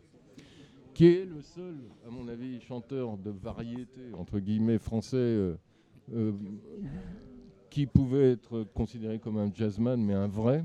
qui 0.94 1.06
est 1.06 1.24
le 1.26 1.40
seul, 1.42 1.74
à 2.06 2.10
mon 2.10 2.28
avis, 2.28 2.60
chanteur 2.60 3.16
de 3.18 3.30
variété, 3.30 4.00
entre 4.14 4.38
guillemets, 4.38 4.78
français, 4.78 5.38
euh, 6.14 6.32
qui 7.70 7.86
pouvait 7.86 8.32
être 8.32 8.66
considéré 8.74 9.18
comme 9.18 9.38
un 9.38 9.50
jazzman, 9.52 10.02
mais 10.02 10.14
un 10.14 10.26
vrai. 10.28 10.64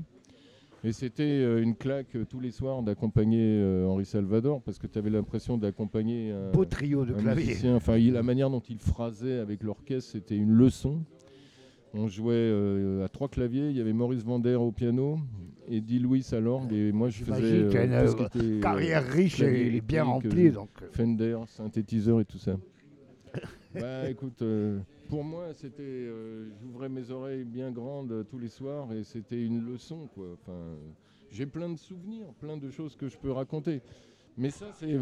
Et 0.84 0.92
c'était 0.92 1.22
euh, 1.22 1.62
une 1.62 1.74
claque 1.74 2.14
euh, 2.16 2.24
tous 2.24 2.38
les 2.40 2.50
soirs 2.50 2.82
d'accompagner 2.82 3.84
Henri 3.86 4.04
Salvador, 4.04 4.62
parce 4.62 4.78
que 4.78 4.86
tu 4.86 4.98
avais 4.98 5.10
l'impression 5.10 5.58
d'accompagner 5.58 6.32
un, 6.32 6.52
Beau 6.52 6.64
trio 6.64 7.04
de 7.04 7.12
clavier. 7.12 7.56
Enfin, 7.70 7.96
il- 7.96 8.12
la 8.12 8.22
manière 8.22 8.50
dont 8.50 8.60
il 8.60 8.78
phrasait 8.78 9.38
avec 9.38 9.62
l'orchestre, 9.62 10.12
c'était 10.12 10.36
une 10.36 10.52
leçon. 10.52 11.02
On 11.98 12.08
jouait 12.08 12.34
euh, 12.34 13.04
à 13.04 13.08
trois 13.08 13.28
claviers. 13.28 13.70
Il 13.70 13.76
y 13.76 13.80
avait 13.80 13.94
Maurice 13.94 14.22
Vander 14.22 14.56
au 14.56 14.70
piano, 14.70 15.18
Eddie 15.66 15.98
Louis 15.98 16.26
à 16.32 16.40
l'orgue, 16.40 16.72
et 16.72 16.92
moi 16.92 17.08
je 17.08 17.24
faisais 17.24 17.60
une, 17.62 17.74
euh, 17.74 18.12
était, 18.18 18.60
Carrière 18.60 19.02
riche 19.02 19.40
et 19.40 19.80
bien 19.80 20.02
remplie. 20.04 20.50
Donc, 20.50 20.68
Fender, 20.92 21.38
synthétiseur 21.46 22.20
et 22.20 22.26
tout 22.26 22.38
ça. 22.38 22.56
bah 23.74 24.10
écoute, 24.10 24.42
pour 25.08 25.24
moi 25.24 25.52
c'était, 25.54 25.82
euh, 25.82 26.48
j'ouvrais 26.60 26.88
mes 26.88 27.10
oreilles 27.10 27.44
bien 27.44 27.70
grandes 27.70 28.12
euh, 28.12 28.22
tous 28.24 28.38
les 28.38 28.48
soirs 28.48 28.92
et 28.92 29.04
c'était 29.04 29.42
une 29.44 29.64
leçon 29.64 30.08
quoi. 30.14 30.26
Enfin, 30.34 30.76
j'ai 31.30 31.46
plein 31.46 31.68
de 31.68 31.76
souvenirs, 31.78 32.26
plein 32.40 32.56
de 32.56 32.70
choses 32.70 32.96
que 32.96 33.08
je 33.08 33.16
peux 33.16 33.30
raconter. 33.32 33.80
Mais 34.36 34.50
ça 34.50 34.66
c'est, 34.74 34.98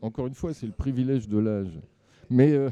encore 0.00 0.26
une 0.26 0.34
fois, 0.34 0.52
c'est 0.52 0.66
le 0.66 0.72
privilège 0.72 1.28
de 1.28 1.38
l'âge. 1.38 1.78
Mais 2.28 2.52
euh, 2.52 2.70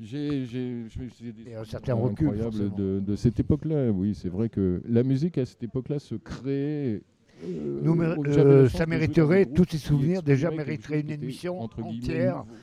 j'ai, 0.00 0.44
des 0.46 1.54
un 1.54 1.64
souvenirs 1.64 1.66
certain 1.66 1.94
recul, 1.94 2.30
de, 2.76 3.00
de 3.00 3.16
cette 3.16 3.38
époque-là. 3.38 3.90
Oui, 3.90 4.14
c'est 4.14 4.28
vrai 4.28 4.48
que 4.48 4.82
la 4.88 5.04
musique 5.04 5.38
à 5.38 5.46
cette 5.46 5.62
époque-là 5.62 6.00
se 6.00 6.16
créait. 6.16 7.02
euh, 7.44 7.80
Nous, 7.82 8.00
euh, 8.02 8.68
ça 8.68 8.86
mériterait, 8.86 9.46
tous 9.46 9.66
ces 9.70 9.78
souvenirs 9.78 10.22
déjà 10.22 10.50
mériteraient 10.50 11.00
une 11.00 11.10
émission 11.10 11.60
entre 11.60 11.82
guillemets, 11.82 12.04
entière 12.04 12.38
nouveau. 12.38 12.56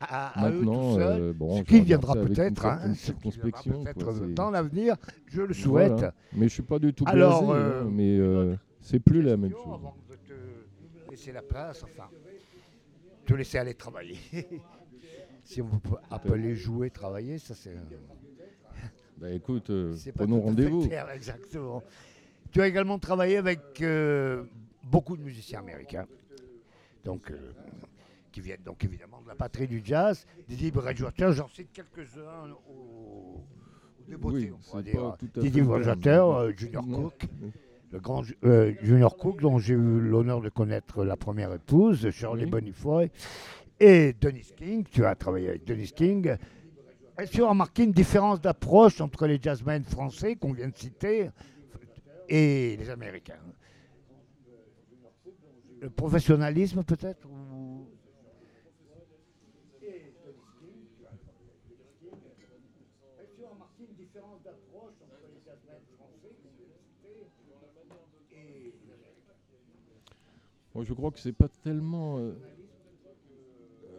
À, 0.00 0.44
à 0.44 0.50
eux 0.50 0.62
tout 0.62 0.94
seuls. 0.94 1.20
euh, 1.20 1.32
bon, 1.32 1.58
ce 1.58 1.62
qui 1.62 1.80
viendra 1.80 2.14
peut-être, 2.14 2.66
hein, 2.66 2.94
ce 2.94 3.12
qui 3.12 3.30
viendra 3.30 3.60
circonspection, 3.62 3.84
peut-être 3.84 4.04
quoi, 4.04 4.14
c'est- 4.14 4.34
dans 4.34 4.50
l'avenir, 4.50 4.96
je 5.26 5.42
le 5.42 5.54
souhaite. 5.54 5.92
Voilà. 5.92 6.14
Mais 6.32 6.48
je 6.48 6.54
suis 6.54 6.62
pas 6.62 6.78
du 6.78 6.92
tout 6.92 7.04
Alors, 7.06 7.46
blasé, 7.46 7.60
euh, 7.60 7.82
hein, 7.82 7.90
mais 7.92 8.18
euh, 8.18 8.56
c'est 8.80 9.00
plus 9.00 9.22
la 9.22 9.36
même 9.36 9.52
chose. 9.52 9.74
Avant 9.74 9.96
de 10.10 10.14
te 10.16 11.10
laisser 11.10 11.32
la 11.32 11.42
place, 11.42 11.82
enfin, 11.82 12.08
te 13.24 13.34
laisser 13.34 13.58
aller 13.58 13.74
travailler. 13.74 14.18
si 15.44 15.62
on 15.62 15.78
peut 15.78 15.96
appeler 16.10 16.54
jouer, 16.54 16.90
travailler, 16.90 17.38
ça 17.38 17.54
c'est. 17.54 17.76
Bah 19.18 19.30
écoute, 19.30 19.70
euh, 19.70 19.96
prenons 20.14 20.42
rendez-vous. 20.42 20.86
exactement. 21.14 21.82
Tu 22.52 22.60
as 22.60 22.68
également 22.68 22.98
travaillé 22.98 23.38
avec 23.38 23.60
euh, 23.80 24.44
beaucoup 24.82 25.16
de 25.16 25.22
musiciens 25.22 25.60
américains, 25.60 26.06
donc 27.02 27.30
euh, 27.30 27.52
qui 28.36 28.42
viennent 28.42 28.62
donc 28.62 28.84
évidemment 28.84 29.22
de 29.22 29.28
la 29.28 29.34
patrie 29.34 29.66
du 29.66 29.80
jazz, 29.82 30.26
Didi 30.46 30.70
Bridgewater, 30.70 31.32
j'en 31.32 31.48
cite 31.48 31.72
quelques-uns 31.72 32.50
au, 32.68 32.74
au 32.74 33.44
débeauté, 34.06 34.36
Oui, 34.36 34.52
on 34.52 34.76
c'est 34.76 34.82
dire. 34.82 35.16
Didi 35.36 35.62
Bridgewater, 35.62 36.28
euh, 36.36 36.52
Junior. 36.54 36.84
Cook, 36.84 37.22
le 37.92 37.98
grand 37.98 38.24
euh, 38.44 38.74
Junior 38.82 39.16
Cook, 39.16 39.40
dont 39.40 39.58
j'ai 39.58 39.72
eu 39.72 40.00
l'honneur 40.00 40.42
de 40.42 40.50
connaître 40.50 41.02
la 41.02 41.16
première 41.16 41.50
épouse, 41.54 42.10
Shirley 42.10 42.44
Oui. 42.44 42.50
Bonifoy, 42.50 43.10
et 43.80 44.12
Dennis 44.20 44.52
King, 44.54 44.84
tu 44.90 45.06
as 45.06 45.14
travaillé 45.14 45.48
avec 45.48 45.64
Dennis 45.64 45.92
King. 45.96 46.36
Est-ce 47.18 47.30
que 47.30 47.36
tu 47.36 47.42
as 47.42 47.48
remarqué 47.48 47.84
une 47.84 47.92
différence 47.92 48.38
d'approche 48.42 49.00
entre 49.00 49.26
les 49.26 49.38
jazzmen 49.40 49.82
français 49.82 50.36
qu'on 50.36 50.52
vient 50.52 50.68
de 50.68 50.76
citer 50.76 51.30
et 52.28 52.76
les 52.76 52.90
Américains 52.90 53.40
Le 55.80 55.88
professionnalisme 55.88 56.82
peut-être 56.84 57.26
Moi, 70.76 70.84
je 70.84 70.92
crois 70.92 71.10
que 71.10 71.18
c'est 71.18 71.32
pas 71.32 71.48
tellement. 71.48 72.18
euh, 72.18 72.32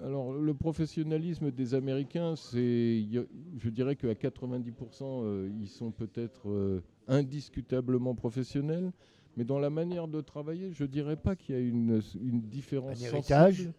Alors, 0.03 0.31
le 0.31 0.53
professionnalisme 0.53 1.49
des 1.49 1.73
Américains, 1.73 2.35
c'est, 2.35 3.03
je 3.57 3.69
dirais 3.71 3.95
qu'à 3.95 4.13
90%, 4.13 5.23
euh, 5.23 5.49
ils 5.59 5.67
sont 5.67 5.89
peut-être 5.91 6.47
euh, 6.51 6.83
indiscutablement 7.07 8.13
professionnels, 8.13 8.91
mais 9.35 9.43
dans 9.43 9.57
la 9.57 9.71
manière 9.71 10.07
de 10.07 10.21
travailler, 10.21 10.71
je 10.71 10.83
dirais 10.85 11.15
pas 11.15 11.35
qu'il 11.35 11.55
y 11.55 11.57
a 11.57 11.61
une, 11.61 11.99
une 12.21 12.41
différence 12.41 13.01
Un 13.01 13.05
héritage? 13.07 13.71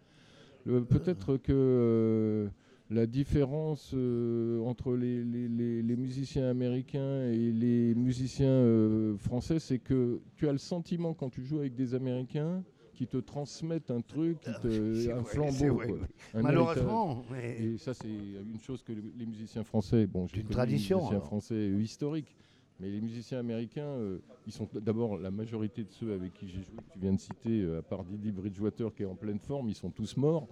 Peut-être 0.89 1.37
que 1.37 2.49
la 2.89 3.05
différence 3.05 3.91
euh, 3.93 4.59
entre 4.65 4.93
les, 4.97 5.23
les- 5.23 5.47
les- 5.47 5.81
les 5.81 5.95
musiciens 5.95 6.49
américains 6.49 7.23
et 7.31 7.53
les 7.53 7.95
musiciens 7.95 8.49
euh, 8.49 9.15
français, 9.17 9.59
c'est 9.59 9.79
que 9.79 10.19
tu 10.35 10.49
as 10.49 10.51
le 10.51 10.57
sentiment 10.57 11.13
quand 11.13 11.29
tu 11.29 11.45
joues 11.45 11.59
avec 11.59 11.75
des 11.75 11.95
Américains 11.95 12.61
qui 12.99 13.07
te 13.07 13.15
transmettent 13.15 13.91
un 13.91 14.01
truc, 14.01 14.41
qui 14.41 14.51
te, 14.61 14.67
Ah, 14.67 14.93
C'est 15.01 15.11
un 15.13 15.21
vrai, 15.21 15.23
flambeau. 15.31 15.75
vrai, 15.75 15.87
quoi. 15.87 15.97
oui. 16.01 16.07
Un 16.33 16.41
Malheureusement, 16.41 17.23
mais-. 17.31 17.57
Et 17.63 17.77
ça, 17.77 17.93
c'est 17.93 18.09
une 18.09 18.59
chose 18.59 18.83
que 18.83 18.91
les 18.91 19.25
musiciens 19.25 19.63
français, 19.63 20.05
bon, 20.05 20.27
j'ai 20.27 20.41
une 20.41 20.49
tradition, 20.49 20.97
les 20.97 21.03
musiciens 21.03 21.15
alors. 21.19 21.25
français 21.25 21.53
euh, 21.55 21.79
historiques, 21.81 22.35
mais 22.81 22.89
les 22.89 22.99
musiciens 22.99 23.39
américains, 23.39 23.87
euh, 23.87 24.17
ils 24.45 24.51
sont 24.51 24.67
d'abord 24.73 25.17
la 25.17 25.31
majorité 25.31 25.85
de 25.85 25.91
ceux 25.91 26.11
avec 26.11 26.33
qui 26.33 26.49
j'ai 26.49 26.61
joué, 26.61 26.75
que 26.75 26.91
tu 26.91 26.99
viens 26.99 27.13
de 27.13 27.19
citer, 27.21 27.61
euh, 27.61 27.79
à 27.79 27.81
part 27.83 28.03
Didi 28.03 28.33
Bridgewater 28.33 28.93
qui 28.93 29.03
est 29.03 29.05
en 29.05 29.15
pleine 29.15 29.39
forme, 29.39 29.69
ils 29.69 29.75
sont 29.75 29.91
tous 29.91 30.17
morts. 30.17 30.49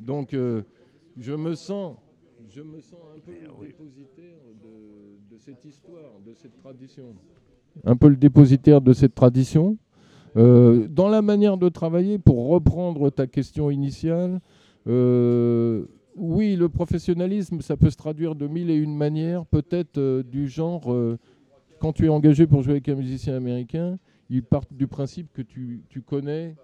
Donc, 0.00 0.32
euh, 0.32 0.62
je 1.18 1.34
me 1.34 1.54
sens, 1.54 1.98
je 2.48 2.62
me 2.62 2.80
sens 2.80 3.00
un 3.14 3.20
peu 3.20 3.32
le 3.32 3.66
dépositaire 3.66 4.38
de, 4.64 5.34
de 5.34 5.38
cette 5.38 5.62
histoire, 5.66 6.18
de 6.24 6.32
cette 6.32 6.56
tradition. 6.56 7.14
Un 7.84 7.96
peu 7.96 8.08
le 8.08 8.16
dépositaire 8.16 8.80
de 8.80 8.94
cette 8.94 9.14
tradition. 9.14 9.76
Euh, 10.36 10.88
dans 10.88 11.08
la 11.08 11.22
manière 11.22 11.56
de 11.56 11.68
travailler, 11.68 12.18
pour 12.18 12.48
reprendre 12.48 13.10
ta 13.10 13.26
question 13.26 13.70
initiale, 13.70 14.40
euh, 14.86 15.84
oui, 16.16 16.56
le 16.56 16.68
professionnalisme, 16.68 17.60
ça 17.60 17.76
peut 17.76 17.90
se 17.90 17.96
traduire 17.96 18.34
de 18.34 18.46
mille 18.46 18.70
et 18.70 18.76
une 18.76 18.96
manières, 18.96 19.46
peut-être 19.46 19.98
euh, 19.98 20.22
du 20.22 20.48
genre, 20.48 20.94
quand 21.78 21.92
tu 21.92 22.06
es 22.06 22.08
engagé 22.08 22.46
pour 22.46 22.62
jouer 22.62 22.72
avec 22.72 22.88
un 22.88 22.94
musicien 22.94 23.36
américain, 23.36 23.98
ils 24.30 24.42
partent 24.42 24.72
du 24.72 24.86
principe 24.86 25.32
que 25.32 25.42
tu, 25.42 25.84
connais 26.06 26.56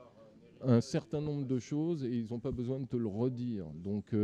un 0.64 0.80
certain 0.80 1.20
nombre 1.20 1.46
de 1.46 1.58
choses 1.58 2.04
et 2.04 2.10
ils 2.10 2.26
n'ont 2.30 2.40
pas 2.40 2.50
besoin 2.50 2.80
de 2.80 2.86
te 2.86 2.96
le 2.96 3.06
redire. 3.06 3.66
Donc 3.84 4.14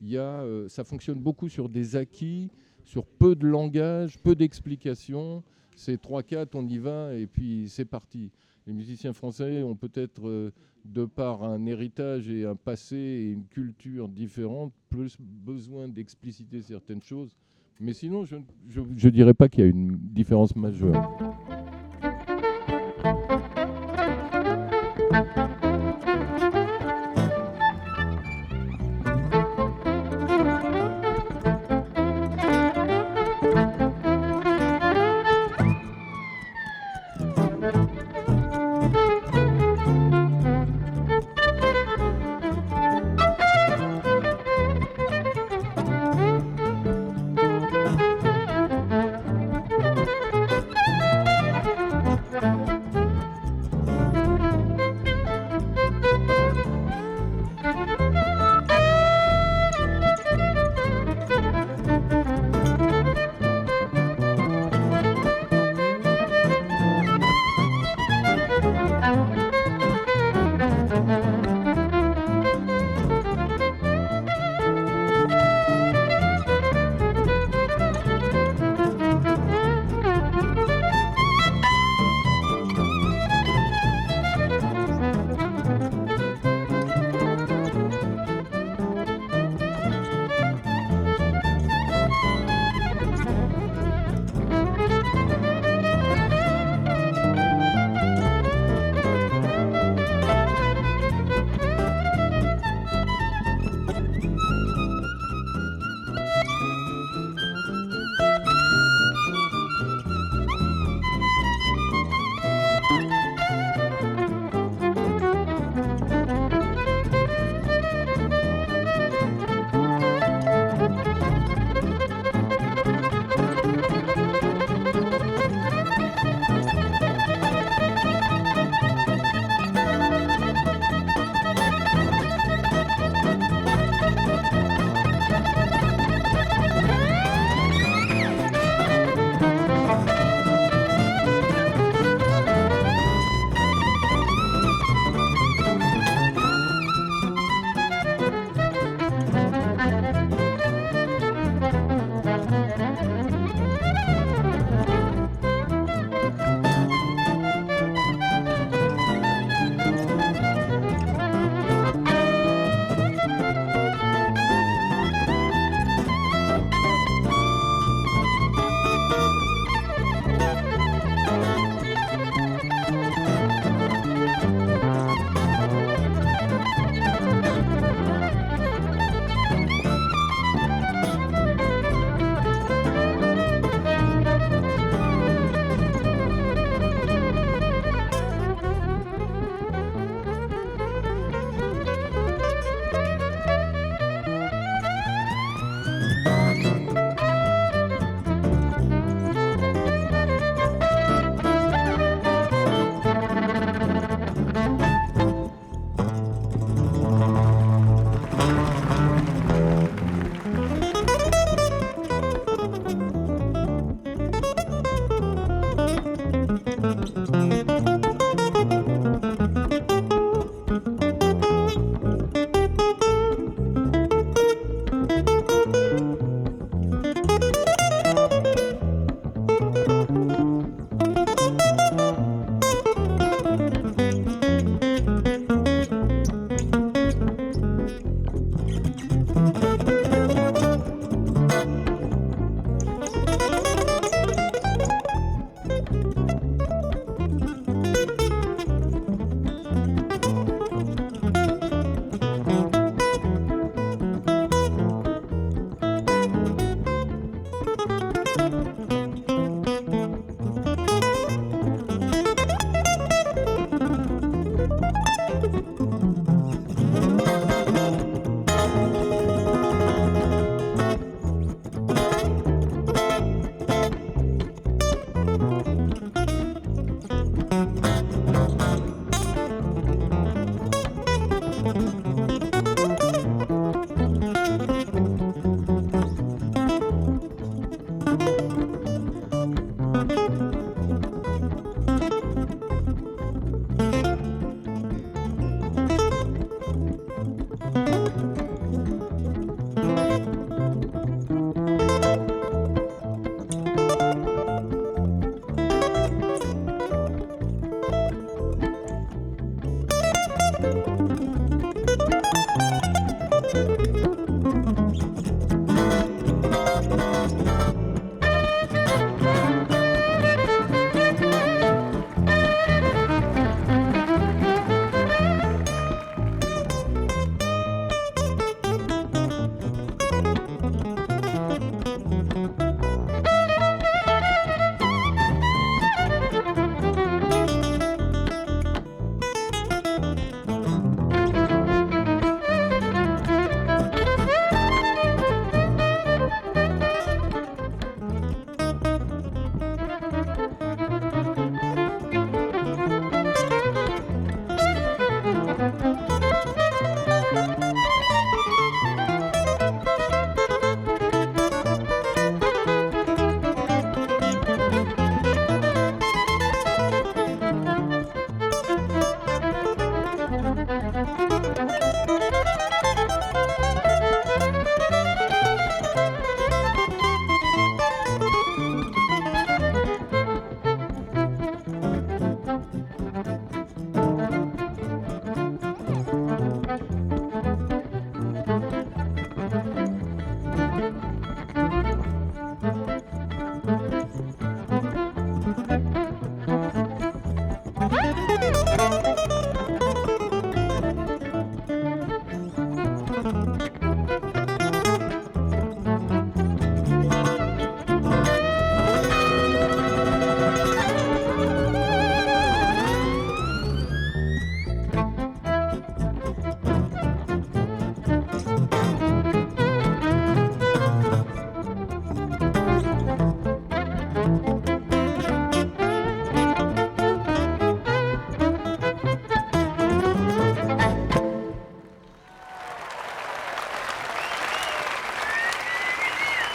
y 0.00 0.16
a, 0.16 0.44
ça 0.68 0.84
fonctionne 0.84 1.18
beaucoup 1.18 1.48
sur 1.48 1.68
des 1.68 1.96
acquis, 1.96 2.50
sur 2.84 3.04
peu 3.06 3.34
de 3.34 3.46
langage, 3.46 4.18
peu 4.18 4.34
d'explications. 4.34 5.42
C'est 5.76 6.00
3-4, 6.00 6.50
on 6.54 6.66
y 6.68 6.78
va 6.78 7.14
et 7.14 7.26
puis 7.26 7.68
c'est 7.68 7.84
parti. 7.84 8.30
Les 8.66 8.72
musiciens 8.72 9.12
français 9.12 9.62
ont 9.62 9.76
peut-être, 9.76 10.26
euh, 10.26 10.52
de 10.84 11.04
par 11.04 11.42
un 11.42 11.66
héritage 11.66 12.30
et 12.30 12.44
un 12.44 12.56
passé 12.56 12.96
et 12.96 13.30
une 13.30 13.44
culture 13.46 14.08
différente, 14.08 14.72
plus 14.88 15.16
besoin 15.20 15.88
d'expliciter 15.88 16.62
certaines 16.62 17.02
choses. 17.02 17.36
Mais 17.80 17.92
sinon, 17.92 18.24
je 18.24 18.36
ne 18.80 19.10
dirais 19.10 19.34
pas 19.34 19.48
qu'il 19.48 19.64
y 19.64 19.66
a 19.66 19.70
une 19.70 19.96
différence 19.96 20.54
majeure. 20.56 20.94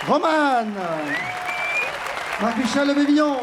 Roman 0.10 0.66
Marc-Michel 2.42 2.88
Lebévillon 2.88 3.38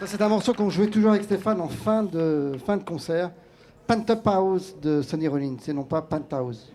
Ça, 0.00 0.06
c'est 0.08 0.20
un 0.20 0.28
morceau 0.28 0.52
qu'on 0.52 0.68
jouait 0.68 0.88
toujours 0.88 1.10
avec 1.10 1.22
Stéphane 1.22 1.60
en 1.60 1.68
fin 1.68 2.02
de, 2.02 2.56
fin 2.66 2.76
de 2.76 2.82
concert. 2.82 3.30
Penthouse 3.86 4.74
de 4.82 5.00
Sonny 5.00 5.28
Rollins, 5.28 5.58
et 5.68 5.72
non 5.72 5.84
pas 5.84 6.02
Penthouse. 6.02 6.72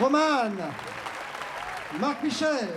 Roman, 0.00 0.58
Marc 2.00 2.22
Michel, 2.24 2.68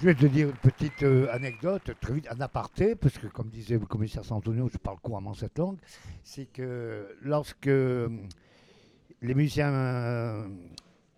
Je 0.00 0.04
vais 0.06 0.14
te 0.14 0.26
dire 0.26 0.48
une 0.50 0.56
petite 0.56 1.02
euh, 1.04 1.26
anecdote, 1.32 1.90
très 2.00 2.12
vite, 2.14 2.28
un 2.30 2.40
aparté, 2.40 2.94
parce 2.94 3.16
que 3.16 3.28
comme 3.28 3.48
disait 3.48 3.78
le 3.78 3.86
commissaire 3.86 4.24
Santonio, 4.24 4.68
je 4.70 4.76
parle 4.76 4.98
couramment 5.00 5.32
cette 5.32 5.58
langue, 5.58 5.78
c'est 6.22 6.46
que 6.46 7.16
lorsque 7.22 7.66
euh, 7.68 8.08
les 9.22 9.34
musiciens... 9.34 9.72
euh, 9.72 10.48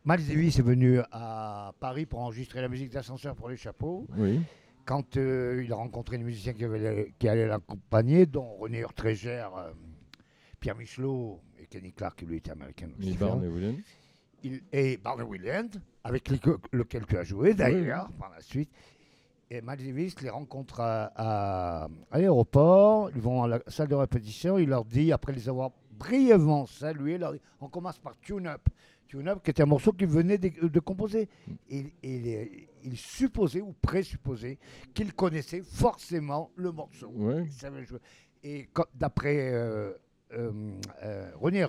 Miles 0.05 0.27
Davis 0.27 0.59
est 0.59 0.63
venu 0.63 1.01
à 1.11 1.75
Paris 1.81 2.07
pour 2.07 2.21
enregistrer 2.21 2.63
la 2.63 2.69
musique 2.69 2.91
d'ascenseur 2.91 3.35
pour 3.35 3.49
les 3.51 3.57
chapeaux, 3.57 4.07
Oui. 4.17 4.41
quand 4.87 5.17
euh, 5.17 5.61
il 5.65 5.73
a 5.73 5.77
rencontré 5.77 6.17
les 6.17 6.25
musiciens 6.25 6.53
qui, 6.55 6.65
avaient- 6.65 7.13
qui 7.19 7.29
allaient 7.29 7.49
l'accompagner, 7.49 8.25
dont 8.27 8.55
René 8.59 8.79
Urtrégère, 8.79 9.55
euh, 9.57 9.73
Pierre 10.61 10.77
Michelot 10.77 11.41
et 11.61 11.67
Kenny 11.67 11.93
Clark, 11.93 12.17
qui 12.17 12.27
lui 12.27 12.37
était 12.37 12.53
américain. 12.53 12.87
donc 12.97 13.07
Et. 13.07 13.15
Barney 13.17 13.49
Williams. 13.49 13.79
Il- 14.45 14.63
et 14.73 14.97
Barney 14.97 15.25
Williams, 15.25 15.79
avec 16.09 16.29
lequel, 16.73 17.05
tu 17.07 17.17
as 17.19 17.23
joué 17.25 17.55
d'ailleurs 17.55 18.11
par 18.19 18.31
la 18.31 18.41
suite. 18.41 18.71
Et 19.51 19.61
Miles 19.63 19.87
Davis 19.87 20.21
les 20.21 20.31
rencontre 20.31 20.81
à, 20.81 21.11
à- 21.17 21.89
à 22.11 22.19
l'aéroport, 22.19 23.11
ils 23.15 23.21
vont 23.21 23.43
à 23.45 23.49
la 23.49 23.61
salle 23.67 23.89
de 23.89 23.95
répétition, 23.95 24.59
il 24.59 24.69
leur 24.69 24.85
dit, 24.85 25.13
après 25.13 25.33
les 25.33 25.49
avoir 25.49 25.71
brièvement 25.93 26.67
salués, 26.67 27.15
il 27.15 27.21
leur 27.21 27.33
dit, 27.33 27.41
on 27.61 27.69
commence 27.69 27.99
par 27.99 28.15
Tune 28.21 28.47
Up. 28.47 28.69
Tune 29.07 29.27
Up, 29.29 29.41
qui 29.43 29.51
était 29.51 29.63
un 29.63 29.67
morceau 29.67 29.93
qu'il 29.93 30.07
venait 30.09 30.37
de, 30.39 30.69
de 30.69 30.81
composer. 30.81 31.29
Et, 31.71 31.87
et 32.03 32.19
les- 32.19 32.69
il 32.85 32.97
supposait 32.97 33.61
ou 33.63 33.73
présupposait 33.81 34.59
qu'il 34.95 35.13
connaissait 35.15 35.63
forcément 35.63 36.51
le 36.57 36.71
morceau. 36.71 37.11
Ouais. 37.15 37.47
Jouer. 37.87 37.99
Et 38.45 38.69
d'après 38.95 39.51
euh, 39.53 39.93
euh, 40.33 40.53
euh, 41.03 41.31
René 41.37 41.67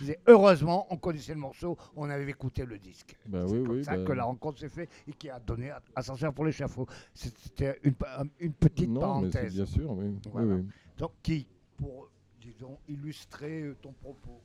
disait 0.00 0.18
heureusement 0.26 0.86
on 0.90 0.96
connaissait 0.96 1.34
le 1.34 1.40
morceau, 1.40 1.76
on 1.96 2.08
avait 2.08 2.28
écouté 2.30 2.64
le 2.64 2.78
disque. 2.78 3.16
Bah 3.26 3.44
C'est 3.46 3.52
oui, 3.54 3.64
comme 3.64 3.76
oui, 3.76 3.84
ça 3.84 3.96
bah- 3.96 4.04
que 4.04 4.12
la 4.12 4.24
rencontre 4.24 4.58
s'est 4.60 4.68
faite 4.68 4.90
et 5.06 5.12
qui 5.12 5.28
a 5.28 5.38
donné 5.38 5.70
à- 5.70 5.82
Ascenseur 5.94 6.32
pour 6.32 6.44
l'échafaud. 6.44 6.86
C'était 7.14 7.78
une, 7.82 7.94
une 8.40 8.52
petite 8.54 8.88
non, 8.90 9.00
parenthèse. 9.00 9.54
bien 9.54 9.66
sûr, 9.66 9.90
oui. 9.92 10.14
Voilà. 10.32 10.56
Donc 10.96 11.12
qui, 11.22 11.46
pour 11.76 12.08
disons 12.40 12.78
illustrer 12.88 13.62
euh, 13.62 13.76
ton 13.80 13.92
propos. 13.92 14.40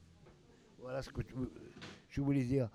Voilà 0.80 1.02
ce 1.02 1.10
que 1.10 1.22
je 2.10 2.22
voulais 2.22 2.44
dire. 2.44 2.70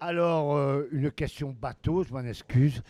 Alors, 0.00 0.56
euh, 0.56 0.88
une 0.92 1.10
question 1.10 1.52
bateau, 1.58 2.02
je 2.04 2.12
m'en 2.12 2.20
excuse. 2.24 2.82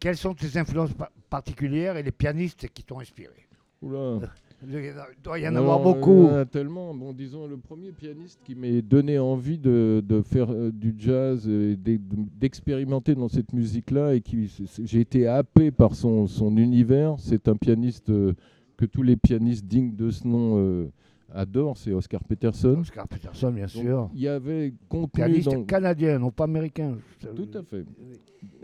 Quelles 0.00 0.16
sont 0.16 0.34
tes 0.34 0.56
influences 0.58 0.92
pa- 0.92 1.12
particulières 1.30 1.96
et 1.96 2.02
les 2.02 2.10
pianistes 2.10 2.68
qui 2.68 2.82
t'ont 2.82 3.00
inspiré? 3.00 3.46
Oula. 3.80 4.18
Il 4.64 4.94
doit 5.24 5.38
y 5.40 5.46
en 5.48 5.56
Alors, 5.56 5.74
avoir 5.74 5.80
beaucoup. 5.80 6.22
Il 6.24 6.26
y 6.26 6.30
en 6.30 6.36
a 6.36 6.44
tellement. 6.44 6.94
Bon, 6.94 7.12
disons, 7.12 7.46
le 7.46 7.56
premier 7.56 7.90
pianiste 7.92 8.40
qui 8.44 8.54
m'a 8.54 8.80
donné 8.80 9.18
envie 9.18 9.58
de, 9.58 10.02
de 10.06 10.22
faire 10.22 10.52
euh, 10.52 10.70
du 10.70 10.94
jazz 10.96 11.48
et 11.48 11.76
d'e- 11.76 12.00
d'expérimenter 12.38 13.14
dans 13.14 13.28
cette 13.28 13.52
musique-là 13.52 14.14
et 14.14 14.20
qui 14.20 14.48
j'ai 14.84 15.00
été 15.00 15.26
happé 15.26 15.70
par 15.72 15.94
son, 15.94 16.26
son 16.26 16.56
univers, 16.56 17.16
c'est 17.18 17.48
un 17.48 17.56
pianiste 17.56 18.10
euh, 18.10 18.34
que 18.76 18.84
tous 18.84 19.02
les 19.02 19.16
pianistes 19.16 19.64
dignes 19.66 19.96
de 19.96 20.10
ce 20.10 20.26
nom 20.28 20.54
euh, 20.58 20.86
adorent, 21.34 21.76
c'est 21.76 21.92
Oscar 21.92 22.22
Peterson. 22.22 22.78
Oscar 22.80 23.08
Peterson, 23.08 23.50
bien 23.50 23.66
sûr. 23.66 24.10
il 24.14 24.20
y 24.20 24.28
avait 24.28 24.74
contenu 24.88 25.10
Pianiste 25.12 25.50
dans, 25.50 25.64
canadien, 25.64 26.18
non 26.20 26.30
pas 26.30 26.44
américain. 26.44 26.98
Tout 27.34 27.48
à 27.54 27.62
fait. 27.62 27.84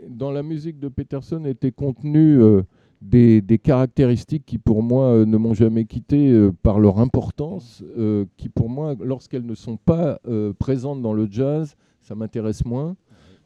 Dans 0.07 0.31
la 0.31 0.43
musique 0.43 0.79
de 0.79 0.87
Peterson 0.87 1.43
était 1.45 1.71
contenu 1.71 2.39
euh, 2.41 2.61
des, 3.01 3.41
des 3.41 3.57
caractéristiques 3.59 4.43
qui 4.45 4.57
pour 4.57 4.83
moi 4.83 5.05
euh, 5.05 5.25
ne 5.25 5.37
m'ont 5.37 5.53
jamais 5.53 5.85
quitté 5.85 6.29
euh, 6.29 6.51
par 6.63 6.79
leur 6.79 6.99
importance, 6.99 7.83
euh, 7.97 8.25
qui 8.37 8.49
pour 8.49 8.69
moi, 8.69 8.95
lorsqu'elles 8.99 9.45
ne 9.45 9.55
sont 9.55 9.77
pas 9.77 10.19
présentes 10.59 11.01
dans 11.01 11.13
le 11.13 11.27
jazz, 11.29 11.75
ça 12.01 12.15
m'intéresse 12.15 12.65
moins. 12.65 12.95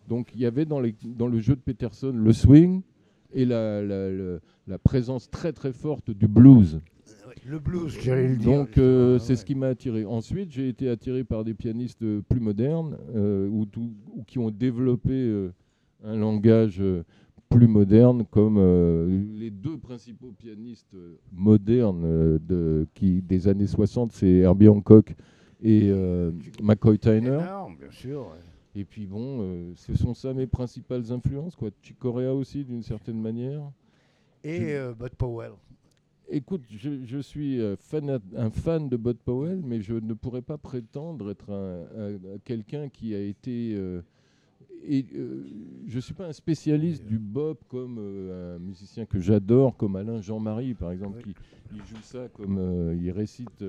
Donc 0.10 0.32
il 0.34 0.42
y 0.42 0.46
avait 0.46 0.66
dans, 0.66 0.80
les- 0.80 0.96
dans 1.06 1.28
le 1.28 1.40
jeu 1.40 1.56
de 1.56 1.62
Peterson 1.62 2.12
le 2.14 2.34
swing 2.34 2.82
et 3.34 3.46
la, 3.46 3.82
la- 3.82 4.12
la- 4.12 4.40
la 4.68 4.78
présence 4.78 5.30
très 5.30 5.54
très 5.54 5.72
forte 5.74 6.12
du 6.12 6.28
blues. 6.28 6.82
Le 7.46 7.60
blues, 7.60 7.98
j'allais 8.02 8.30
le 8.30 8.38
dire. 8.38 8.50
Donc 8.52 8.78
euh, 8.78 9.18
c'est 9.20 9.32
ouais. 9.32 9.36
ce 9.36 9.44
qui 9.46 9.56
m'a 9.56 9.68
attiré. 9.68 10.06
Ensuite, 10.06 10.52
j'ai 10.52 10.68
été 10.70 10.88
attiré 10.88 11.24
par 11.24 11.44
des 11.44 11.54
pianistes 11.54 12.04
plus 12.30 12.40
modernes 12.40 12.98
euh, 13.16 13.48
ou, 13.50 13.66
qui 14.28 14.40
ont 14.40 14.52
développé 14.52 15.12
euh, 15.14 15.52
un 16.06 16.16
langage 16.16 16.82
plus 17.54 17.68
moderne, 17.68 18.26
comme 18.30 18.58
euh, 18.58 19.24
les 19.36 19.50
deux 19.52 19.78
principaux 19.78 20.32
pianistes 20.38 20.96
modernes 21.32 22.04
euh, 22.06 22.40
de, 22.40 22.88
qui, 22.94 23.22
des 23.22 23.48
années 23.48 23.68
60, 23.68 24.12
c'est 24.12 24.28
Herbie 24.38 24.68
Hancock 24.68 25.14
et 25.62 25.90
euh, 25.92 26.32
McCoy 26.62 26.98
Tyner. 27.00 27.40
Énorme, 27.42 27.78
bien 27.80 27.92
sûr. 27.92 28.28
Et 28.76 28.86
puis 28.86 29.06
bon, 29.06 29.40
euh, 29.42 29.72
ce 29.76 29.96
sont 29.96 30.14
ça 30.14 30.34
mes 30.34 30.48
principales 30.48 31.12
influences. 31.12 31.56
Quoi. 31.56 31.70
Chick 31.82 31.98
Corea 32.00 32.34
aussi, 32.34 32.64
d'une 32.66 32.82
certaine 32.84 33.22
manière. 33.22 33.62
Et 34.44 34.74
euh, 34.76 34.94
Bud 34.94 35.16
Powell. 35.16 35.52
Écoute, 36.30 36.64
je, 36.70 37.04
je 37.06 37.20
suis 37.20 37.60
fan, 37.80 38.20
un 38.36 38.50
fan 38.50 38.90
de 38.90 38.98
Bud 38.98 39.18
Powell, 39.24 39.62
mais 39.64 39.82
je 39.82 39.94
ne 39.94 40.14
pourrais 40.14 40.42
pas 40.42 40.58
prétendre 40.58 41.30
être 41.30 41.52
un, 41.52 41.82
un- 41.98 42.38
quelqu'un 42.44 42.90
qui 42.90 43.14
a 43.14 43.20
été. 43.22 43.76
euh, 43.76 44.02
et, 44.88 45.06
euh, 45.16 45.46
je 45.88 45.96
ne 45.96 46.02
suis 46.02 46.14
pas 46.14 46.28
un 46.28 46.34
spécialiste 46.34 47.06
du 47.06 47.18
bop 47.20 47.64
comme 47.68 47.98
euh, 48.00 48.56
un 48.56 48.60
musicien 48.60 49.06
que 49.06 49.20
j'adore, 49.20 49.76
comme 49.78 49.96
Alain 49.96 50.22
Jean-Marie, 50.22 50.74
par 50.74 50.92
exemple, 50.92 51.22
qui 51.24 51.34
il 51.76 51.80
joue 51.86 52.02
ça 52.04 52.28
comme 52.30 52.58
euh, 52.60 52.96
il 53.02 53.10
récite 53.12 53.64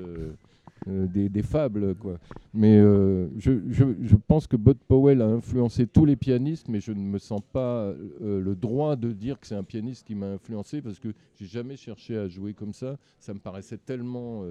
des, 0.87 1.29
des 1.31 1.43
fables. 1.43 1.95
Quoi. 1.95 2.19
Mais 2.53 2.79
je, 2.79 3.61
je- 3.71 3.95
je 4.03 4.17
pense 4.17 4.47
que 4.47 4.57
Bud 4.57 4.77
Powell 4.87 5.23
a 5.23 5.27
influencé 5.27 5.87
tous 5.87 6.05
les 6.05 6.17
pianistes, 6.17 6.69
mais 6.69 6.81
je 6.81 6.93
ne 6.93 7.01
me 7.01 7.19
sens 7.19 7.41
pas 7.53 7.95
le 8.21 8.55
droit 8.55 8.95
de 8.97 9.13
dire 9.13 9.41
que 9.41 9.47
c'est 9.47 9.55
un 9.55 9.65
pianiste 9.65 10.07
qui 10.07 10.15
m'a 10.15 10.27
influencé 10.33 10.83
parce 10.83 10.99
que 10.99 11.09
j'ai 11.37 11.47
jamais 11.47 11.77
cherché 11.77 12.17
à 12.19 12.29
jouer 12.29 12.53
comme 12.53 12.75
ça. 12.75 12.99
Ça 13.19 13.33
me 13.33 13.39
paraissait 13.39 13.79
tellement 13.79 14.45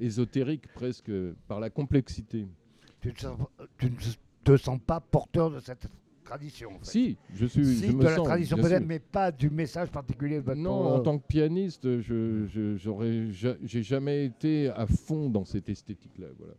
ésotérique 0.00 0.66
presque 0.74 1.12
par 1.46 1.60
la 1.60 1.70
complexité. 1.70 2.46
Tu 3.00 3.08
ne, 3.08 3.16
sens, 3.16 3.38
tu 3.78 3.86
ne 3.86 3.96
te 4.44 4.56
sens 4.56 4.78
pas 4.84 5.00
porteur 5.00 5.50
de 5.50 5.60
cette 5.60 5.86
tradition. 6.24 6.70
en 6.70 6.78
fait. 6.78 6.84
Si, 6.84 7.16
je 7.34 7.46
suis, 7.46 7.64
Si, 7.66 7.86
je 7.88 7.92
de 7.92 7.96
me 7.96 8.04
la 8.04 8.16
sens, 8.16 8.26
tradition 8.26 8.56
peut-être, 8.56 8.86
mais 8.86 8.98
pas 9.00 9.32
du 9.32 9.50
message 9.50 9.90
particulier 9.90 10.36
de 10.36 10.42
Bud 10.42 10.56
Non, 10.58 10.94
en 10.94 11.00
tant 11.00 11.18
que 11.18 11.26
pianiste, 11.26 12.00
je 12.00 12.46
j'ai 13.62 13.82
jamais 13.82 14.26
été 14.26 14.68
à 14.68 14.86
fond 14.86 15.28
dans 15.28 15.44
cette 15.44 15.68
esthétique-là. 15.68 16.28
Voilà. 16.38 16.54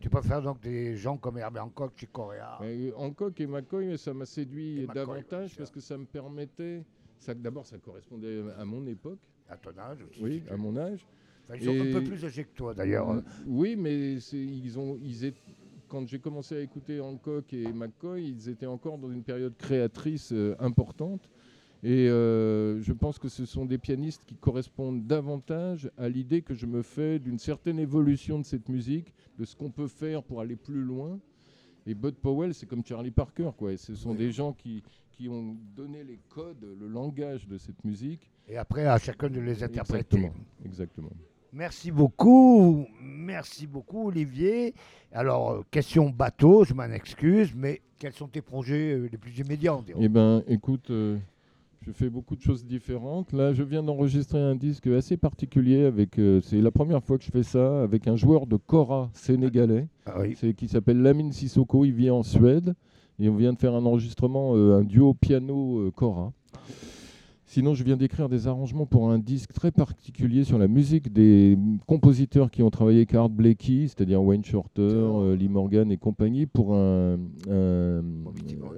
Tu 0.00 0.08
préfères 0.08 0.42
donc 0.42 0.60
des 0.60 0.96
gens 0.96 1.16
comme 1.16 1.38
Herbie 1.38 1.58
Hancock, 1.58 1.92
Chick 1.96 2.12
Corea. 2.12 2.58
Euh, 2.62 2.92
Hancock 2.96 3.40
et 3.40 3.46
McCoy, 3.48 3.98
ça 3.98 4.14
m'a 4.14 4.26
séduit 4.26 4.82
Et 4.82 4.86
davantage 4.86 5.56
parce 5.56 5.70
que 5.72 5.80
ça 5.80 5.98
me 5.98 6.04
permettait. 6.04 6.84
ça- 7.18 7.34
D'abord, 7.34 7.66
ça 7.66 7.78
correspondait 7.78 8.42
à 8.56 8.64
mon 8.64 8.86
époque, 8.86 9.18
À 9.48 9.56
ton 9.56 9.76
âge 9.76 9.98
aussi. 10.08 10.22
oui, 10.22 10.42
à 10.50 10.56
mon 10.56 10.76
âge. 10.76 11.04
Enfin, 11.44 11.58
ils 11.60 11.64
sont 11.64 11.72
Et- 11.72 11.80
un 11.90 11.92
peu 12.00 12.04
plus 12.04 12.24
âgés 12.24 12.44
que 12.44 12.54
toi 12.54 12.74
d'ailleurs. 12.74 13.22
Oui, 13.46 13.74
mais 13.74 14.14
ils 14.32 14.78
ont, 14.78 14.96
ils 15.02 15.24
étaient- 15.24 15.40
quand 15.88 16.06
j'ai 16.06 16.18
commencé 16.18 16.56
à 16.56 16.60
écouter 16.60 17.00
Hancock 17.00 17.52
et 17.52 17.72
McCoy, 17.72 18.28
ils 18.28 18.48
étaient 18.48 18.66
encore 18.66 18.98
dans 18.98 19.10
une 19.10 19.22
période 19.22 19.56
créatrice 19.56 20.32
euh, 20.32 20.54
importante. 20.60 21.28
Et 21.82 22.08
euh, 22.08 22.80
je 22.82 22.92
pense 22.92 23.18
que 23.18 23.28
ce 23.28 23.46
sont 23.46 23.64
des 23.64 23.78
pianistes 23.78 24.24
qui 24.26 24.34
correspondent 24.34 25.06
davantage 25.06 25.90
à 25.96 26.08
l'idée 26.08 26.42
que 26.42 26.54
je 26.54 26.66
me 26.66 26.82
fais 26.82 27.18
d'une 27.18 27.38
certaine 27.38 27.78
évolution 27.78 28.38
de 28.38 28.44
cette 28.44 28.68
musique, 28.68 29.14
de 29.38 29.44
ce 29.44 29.54
qu'on 29.54 29.70
peut 29.70 29.86
faire 29.86 30.22
pour 30.22 30.40
aller 30.40 30.56
plus 30.56 30.82
loin. 30.82 31.20
Et 31.86 31.94
Bud 31.94 32.16
Powell, 32.16 32.52
c'est 32.52 32.66
comme 32.66 32.84
Charlie 32.84 33.12
Parker, 33.12 33.50
quoi. 33.56 33.72
Et 33.72 33.76
ce 33.76 33.94
sont 33.94 34.14
des 34.14 34.32
gens 34.32 34.52
qui, 34.52 34.82
qui 35.12 35.28
ont 35.28 35.56
donné 35.76 36.02
les 36.02 36.18
codes, 36.28 36.66
le 36.78 36.88
langage 36.88 37.46
de 37.46 37.56
cette 37.56 37.82
musique. 37.84 38.28
Et 38.48 38.56
après, 38.56 38.86
à 38.86 38.98
chacun 38.98 39.30
de 39.30 39.40
les 39.40 39.62
interpréter. 39.62 40.16
Exactement. 40.16 40.34
Exactement. 40.64 41.12
Merci 41.52 41.90
beaucoup, 41.90 42.86
merci 43.02 43.66
beaucoup 43.66 44.08
Olivier. 44.08 44.74
Alors, 45.12 45.50
euh, 45.52 45.60
question 45.70 46.10
bateau, 46.10 46.64
je 46.64 46.74
m'en 46.74 46.84
excuse, 46.84 47.52
mais 47.56 47.80
quels 47.98 48.12
sont 48.12 48.28
tes 48.28 48.42
projets 48.42 48.92
euh, 48.92 49.08
les 49.10 49.16
plus 49.16 49.38
immédiats 49.38 49.74
on 49.76 49.82
dirait? 49.82 49.98
Eh 50.02 50.08
ben, 50.10 50.42
écoute, 50.46 50.90
euh, 50.90 51.16
je 51.86 51.90
fais 51.92 52.10
beaucoup 52.10 52.36
de 52.36 52.42
choses 52.42 52.66
différentes. 52.66 53.32
Là, 53.32 53.54
je 53.54 53.62
viens 53.62 53.82
d'enregistrer 53.82 54.38
un 54.38 54.54
disque 54.56 54.88
assez 54.88 55.16
particulier 55.16 55.84
avec. 55.86 56.18
euh, 56.18 56.40
c'est 56.42 56.60
la 56.60 56.70
première 56.70 57.02
fois 57.02 57.16
que 57.16 57.24
je 57.24 57.30
fais 57.30 57.42
ça 57.42 57.82
avec 57.82 58.06
un 58.08 58.16
joueur 58.16 58.46
de 58.46 58.56
kora 58.56 59.08
sénégalais, 59.14 59.86
Ah 60.04 60.20
oui. 60.20 60.36
c'est 60.38 60.52
qui 60.52 60.68
s'appelle 60.68 61.00
Lamine 61.00 61.32
Sissoko. 61.32 61.86
Il 61.86 61.92
vit 61.94 62.10
en 62.10 62.22
Suède 62.22 62.74
et 63.18 63.28
on 63.30 63.36
vient 63.36 63.54
de 63.54 63.58
faire 63.58 63.74
un 63.74 63.86
enregistrement, 63.86 64.54
euh, 64.54 64.80
un 64.80 64.84
duo 64.84 65.14
piano 65.14 65.78
euh, 65.80 65.90
kora. 65.92 66.30
Sinon, 67.50 67.72
je 67.72 67.82
viens 67.82 67.96
d'écrire 67.96 68.28
des 68.28 68.46
arrangements 68.46 68.84
pour 68.84 69.10
un 69.10 69.18
disque 69.18 69.54
très 69.54 69.70
particulier 69.70 70.44
sur 70.44 70.58
la 70.58 70.68
musique 70.68 71.10
des 71.10 71.56
compositeurs 71.86 72.50
qui 72.50 72.62
ont 72.62 72.68
travaillé 72.68 72.98
avec 72.98 73.14
Art 73.14 73.30
Blakey, 73.30 73.86
c'est-à-dire 73.86 74.22
Wayne 74.22 74.44
Shorter, 74.44 74.82
euh, 74.82 75.34
Lee 75.34 75.48
Morgan 75.48 75.90
et 75.90 75.96
compagnie, 75.96 76.44
pour 76.44 76.74
un, 76.74 77.16
un, 77.50 78.02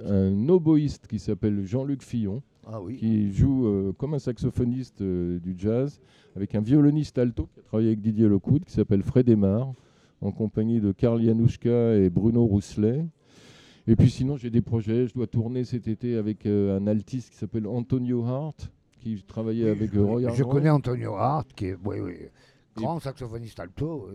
un 0.07 0.47
oboïste 0.49 1.07
qui 1.07 1.19
s'appelle 1.19 1.65
Jean-Luc 1.65 2.01
Fillon, 2.01 2.41
Ah 2.65 2.81
oui. 2.81 2.95
qui 2.95 3.33
joue 3.33 3.65
euh, 3.67 3.91
comme 3.97 4.13
un 4.13 4.19
saxophoniste 4.19 5.01
euh, 5.01 5.37
du 5.39 5.53
jazz, 5.57 5.99
avec 6.37 6.55
un 6.55 6.61
violoniste 6.61 7.17
alto 7.17 7.49
qui 7.53 7.59
a 7.59 7.63
travaillé 7.63 7.89
avec 7.89 7.99
Didier 7.99 8.29
Lockwood, 8.29 8.63
qui 8.63 8.71
s'appelle 8.71 9.03
Fred 9.03 9.27
Aymar. 9.27 9.73
en 10.21 10.31
compagnie 10.31 10.79
de 10.79 10.93
Karl 10.93 11.21
Janouchka 11.21 11.95
et 11.97 12.09
Bruno 12.09 12.45
Rousselet. 12.45 13.03
Et 13.87 13.95
puis 13.95 14.09
sinon, 14.09 14.37
j'ai 14.37 14.49
des 14.49 14.61
projets. 14.61 15.07
Je 15.07 15.13
dois 15.13 15.27
tourner 15.27 15.63
cet 15.63 15.87
été 15.87 16.15
avec 16.15 16.45
euh, 16.45 16.77
un 16.77 16.87
altiste 16.87 17.31
qui 17.31 17.37
s'appelle 17.37 17.67
Antonio 17.67 18.23
Hart, 18.23 18.71
qui 18.99 19.21
travaillait 19.23 19.69
avec 19.69 19.95
euh, 19.95 20.03
Roy 20.03 20.29
Je 20.33 20.43
connais 20.43 20.69
Antonio 20.69 21.15
Hart, 21.15 21.47
qui 21.55 21.65
est 21.67 21.77
oui, 21.83 21.97
oui, 21.99 22.13
grand 22.75 22.99
saxophoniste 22.99 23.59
alto. 23.59 24.09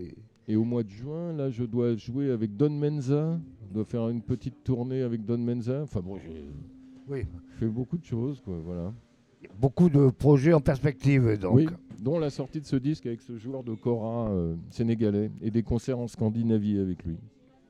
Et 0.48 0.54
au 0.54 0.64
mois 0.64 0.84
de 0.84 0.90
juin, 0.90 1.32
là, 1.32 1.50
je 1.50 1.64
dois 1.64 1.96
jouer 1.96 2.30
avec 2.30 2.56
Don 2.56 2.70
Menza. 2.70 3.38
Je 3.68 3.74
dois 3.74 3.84
faire 3.84 4.08
une 4.08 4.22
petite 4.22 4.62
tournée 4.62 5.02
avec 5.02 5.24
Don 5.24 5.38
Menza. 5.38 5.82
Enfin 5.82 6.00
bon, 6.00 6.18
j'ai 6.18 6.44
Oui. 7.08 7.24
fait 7.58 7.66
beaucoup 7.66 7.98
de 7.98 8.04
choses, 8.04 8.40
quoi. 8.42 8.56
Voilà. 8.64 8.92
Beaucoup 9.60 9.88
de 9.88 10.10
projets 10.10 10.52
en 10.52 10.60
perspective, 10.60 11.38
donc. 11.38 11.54
Oui, 11.54 11.66
dont 12.00 12.18
la 12.18 12.30
sortie 12.30 12.60
de 12.60 12.66
ce 12.66 12.76
disque 12.76 13.06
avec 13.06 13.20
ce 13.20 13.36
joueur 13.36 13.64
de 13.64 13.74
Cora 13.74 14.28
euh, 14.30 14.54
sénégalais 14.70 15.30
et 15.40 15.50
des 15.50 15.62
concerts 15.62 15.98
en 15.98 16.08
Scandinavie 16.08 16.78
avec 16.78 17.04
lui. 17.04 17.16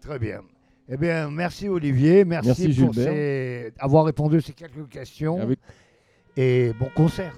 Très 0.00 0.18
bien. 0.18 0.40
Eh 0.88 0.96
bien, 0.96 1.30
merci 1.30 1.68
Olivier, 1.68 2.24
merci, 2.24 2.48
Merci, 2.48 2.80
pour 2.80 2.94
ces- 2.94 3.72
avoir 3.78 4.04
répondu 4.04 4.36
à 4.36 4.40
ces 4.40 4.52
quelques 4.52 4.88
questions. 4.88 5.40
Avec 5.40 5.58
Et 6.36 6.72
bon 6.78 6.88
concert. 6.94 7.34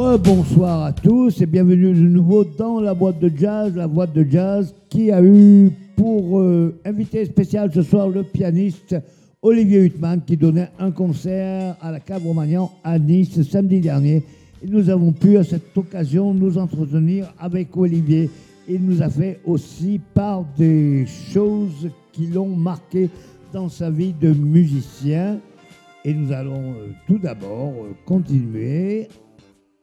Rebonsoir 0.00 0.84
à 0.84 0.92
tous 0.94 1.42
et 1.42 1.46
bienvenue 1.46 1.92
de 1.92 2.08
nouveau 2.08 2.42
dans 2.42 2.80
la 2.80 2.94
boîte 2.94 3.18
de 3.18 3.30
jazz, 3.36 3.76
la 3.76 3.86
boîte 3.86 4.14
de 4.14 4.24
jazz 4.24 4.74
qui 4.88 5.12
a 5.12 5.22
eu 5.22 5.70
pour 5.94 6.40
euh, 6.40 6.74
invité 6.86 7.26
spécial 7.26 7.70
ce 7.70 7.82
soir 7.82 8.08
le 8.08 8.22
pianiste 8.22 8.96
Olivier 9.42 9.84
Huttman 9.84 10.22
qui 10.26 10.38
donnait 10.38 10.70
un 10.78 10.90
concert 10.90 11.76
à 11.82 11.92
la 11.92 12.00
Cave 12.00 12.24
Romagnan 12.24 12.72
à 12.82 12.98
Nice 12.98 13.42
samedi 13.42 13.80
dernier. 13.80 14.24
Nous 14.66 14.88
avons 14.88 15.12
pu 15.12 15.36
à 15.36 15.44
cette 15.44 15.76
occasion 15.76 16.32
nous 16.32 16.56
entretenir 16.56 17.34
avec 17.38 17.76
Olivier. 17.76 18.30
Il 18.70 18.82
nous 18.86 19.02
a 19.02 19.10
fait 19.10 19.40
aussi 19.44 20.00
part 20.14 20.46
des 20.56 21.04
choses 21.30 21.90
qui 22.10 22.26
l'ont 22.28 22.56
marqué 22.56 23.10
dans 23.52 23.68
sa 23.68 23.90
vie 23.90 24.14
de 24.18 24.32
musicien. 24.32 25.38
Et 26.06 26.14
nous 26.14 26.32
allons 26.32 26.70
euh, 26.70 26.88
tout 27.06 27.18
d'abord 27.18 27.74
euh, 27.82 27.92
continuer 28.06 29.08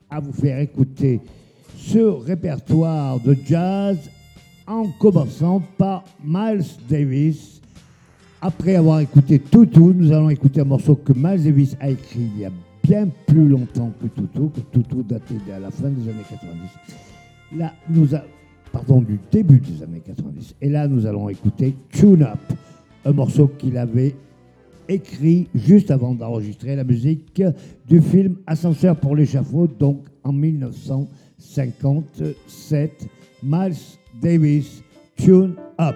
à 0.09 0.19
vous 0.19 0.33
faire 0.33 0.59
écouter 0.59 1.19
ce 1.77 1.99
répertoire 1.99 3.19
de 3.19 3.35
jazz 3.45 3.97
en 4.65 4.87
commençant 4.99 5.61
par 5.77 6.03
Miles 6.23 6.65
Davis. 6.89 7.61
Après 8.41 8.75
avoir 8.75 8.99
écouté 8.99 9.39
tout, 9.39 9.65
tout, 9.65 9.93
nous 9.95 10.11
allons 10.11 10.29
écouter 10.29 10.61
un 10.61 10.65
morceau 10.65 10.95
que 10.95 11.13
Miles 11.13 11.43
Davis 11.43 11.75
a 11.79 11.89
écrit 11.89 12.29
il 12.35 12.41
y 12.41 12.45
a 12.45 12.51
bien 12.83 13.07
plus 13.25 13.47
longtemps 13.47 13.91
que 14.01 14.07
Toto, 14.07 14.49
que 14.49 14.59
Toto 14.59 15.03
datait 15.03 15.35
à 15.53 15.59
la 15.59 15.71
fin 15.71 15.89
des 15.89 16.09
années 16.09 16.23
90. 16.29 17.57
Là, 17.57 17.73
nous 17.89 18.15
a, 18.15 18.21
pardon, 18.71 19.01
du 19.01 19.19
début 19.31 19.59
des 19.59 19.83
années 19.83 20.01
90. 20.05 20.55
Et 20.61 20.69
là, 20.69 20.87
nous 20.87 21.05
allons 21.05 21.29
écouter 21.29 21.75
Tune 21.89 22.23
Up, 22.23 22.39
un 23.05 23.11
morceau 23.11 23.47
qu'il 23.47 23.77
avait 23.77 24.15
écrit 24.89 25.47
juste 25.53 25.91
avant 25.91 26.13
d'enregistrer 26.13 26.75
la 26.75 26.83
musique 26.83 27.41
du 27.87 28.01
film 28.01 28.35
Ascenseur 28.45 28.95
pour 28.95 29.15
l'échafaud, 29.15 29.67
donc 29.67 30.05
en 30.23 30.33
1957. 30.33 33.07
Miles 33.43 33.75
Davis, 34.21 34.83
Tune 35.15 35.55
Up. 35.79 35.95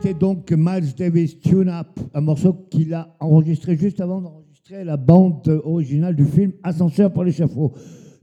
C'était 0.00 0.14
donc 0.14 0.52
Miles 0.56 0.94
Davis 0.96 1.40
Tune 1.40 1.68
Up, 1.68 1.88
un 2.14 2.20
morceau 2.20 2.52
qu'il 2.70 2.94
a 2.94 3.16
enregistré 3.18 3.76
juste 3.76 4.00
avant 4.00 4.20
d'enregistrer 4.20 4.84
la 4.84 4.96
bande 4.96 5.48
originale 5.64 6.14
du 6.14 6.24
film 6.24 6.52
Ascenseur 6.62 7.12
pour 7.12 7.24
l'échafaud. 7.24 7.72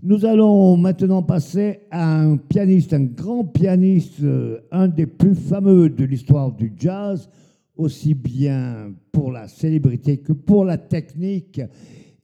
Nous 0.02 0.26
allons 0.26 0.78
maintenant 0.78 1.22
passer 1.22 1.82
à 1.92 2.22
un 2.22 2.38
pianiste, 2.38 2.94
un 2.94 3.04
grand 3.04 3.44
pianiste, 3.44 4.24
euh, 4.24 4.60
un 4.72 4.88
des 4.88 5.06
plus 5.06 5.36
fameux 5.36 5.90
de 5.90 6.06
l'histoire 6.06 6.54
du 6.54 6.72
jazz, 6.78 7.30
aussi 7.76 8.14
bien 8.14 8.94
pour 9.12 9.34
la 9.34 9.50
célébrité 9.50 10.20
que 10.20 10.32
pour 10.32 10.64
la 10.64 10.78
technique 10.78 11.60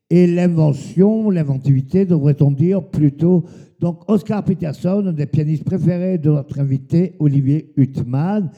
et 0.10 0.28
l'invention, 0.28 1.30
l'inventivité, 1.30 2.06
devrait-on 2.06 2.52
dire 2.52 2.88
plutôt. 2.88 3.44
Donc 3.82 4.10
Oscar 4.10 4.46
Peterson, 4.46 5.04
un 5.08 5.12
des 5.12 5.26
pianistes 5.26 5.66
préférés 5.66 6.20
de 6.20 6.30
notre 6.30 6.58
invité 6.58 7.16
Olivier 7.20 7.74
Huttman. 7.76 8.50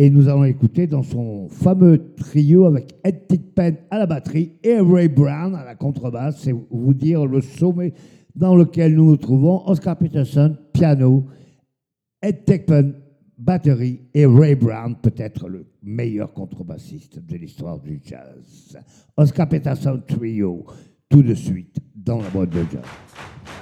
Et 0.00 0.10
nous 0.10 0.28
allons 0.28 0.44
écouter 0.44 0.86
dans 0.86 1.02
son 1.02 1.48
fameux 1.48 2.14
trio 2.14 2.66
avec 2.66 2.94
Ed 3.02 3.26
Tickpen 3.26 3.78
à 3.90 3.98
la 3.98 4.06
batterie 4.06 4.52
et 4.62 4.78
Ray 4.78 5.08
Brown 5.08 5.56
à 5.56 5.64
la 5.64 5.74
contrebasse. 5.74 6.38
C'est 6.42 6.52
vous 6.52 6.94
dire 6.94 7.26
le 7.26 7.40
sommet 7.40 7.92
dans 8.36 8.54
lequel 8.54 8.94
nous 8.94 9.06
nous 9.06 9.16
trouvons. 9.16 9.66
Oscar 9.66 9.98
Peterson, 9.98 10.56
piano, 10.72 11.26
Ed 12.22 12.44
Tickpen, 12.44 12.94
batterie 13.36 14.02
et 14.14 14.24
Ray 14.24 14.54
Brown, 14.54 14.94
peut-être 14.94 15.48
le 15.48 15.66
meilleur 15.82 16.32
contrebassiste 16.32 17.18
de 17.18 17.36
l'histoire 17.36 17.80
du 17.80 18.00
jazz. 18.04 18.78
Oscar 19.16 19.48
Peterson 19.48 20.00
Trio, 20.06 20.64
tout 21.08 21.24
de 21.24 21.34
suite 21.34 21.76
dans 21.96 22.22
la 22.22 22.30
boîte 22.30 22.50
de 22.50 22.62
jazz. 22.70 23.57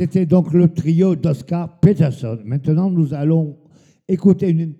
C'était 0.00 0.24
donc 0.24 0.54
le 0.54 0.66
trio 0.66 1.14
d'Oscar 1.14 1.78
Peterson. 1.78 2.38
Maintenant, 2.46 2.90
nous 2.90 3.12
allons 3.12 3.58
écouter 4.08 4.48
une, 4.48 4.72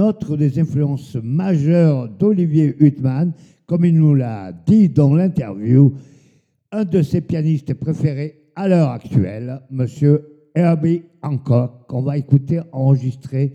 autre 0.00 0.36
des 0.36 0.58
influences 0.58 1.14
majeures 1.22 2.08
d'Olivier 2.08 2.74
Huttman, 2.80 3.32
comme 3.66 3.84
il 3.84 3.94
nous 3.94 4.16
l'a 4.16 4.50
dit 4.50 4.88
dans 4.88 5.14
l'interview, 5.14 5.94
un 6.72 6.84
de 6.84 7.02
ses 7.02 7.20
pianistes 7.20 7.72
préférés 7.74 8.50
à 8.56 8.66
l'heure 8.66 8.88
actuelle, 8.88 9.62
Monsieur 9.70 10.48
Herbie 10.56 11.02
Hancock, 11.22 11.86
qu'on 11.86 12.02
va 12.02 12.18
écouter 12.18 12.60
enregistrer 12.72 13.54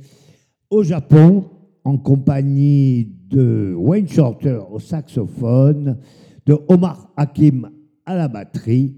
au 0.70 0.84
Japon 0.84 1.50
en 1.84 1.98
compagnie 1.98 3.12
de 3.30 3.74
Wayne 3.78 4.08
Shorter 4.08 4.62
au 4.72 4.80
saxophone, 4.80 5.98
de 6.46 6.58
Omar 6.70 7.12
Hakim 7.18 7.70
à 8.06 8.16
la 8.16 8.30
batterie 8.30 8.96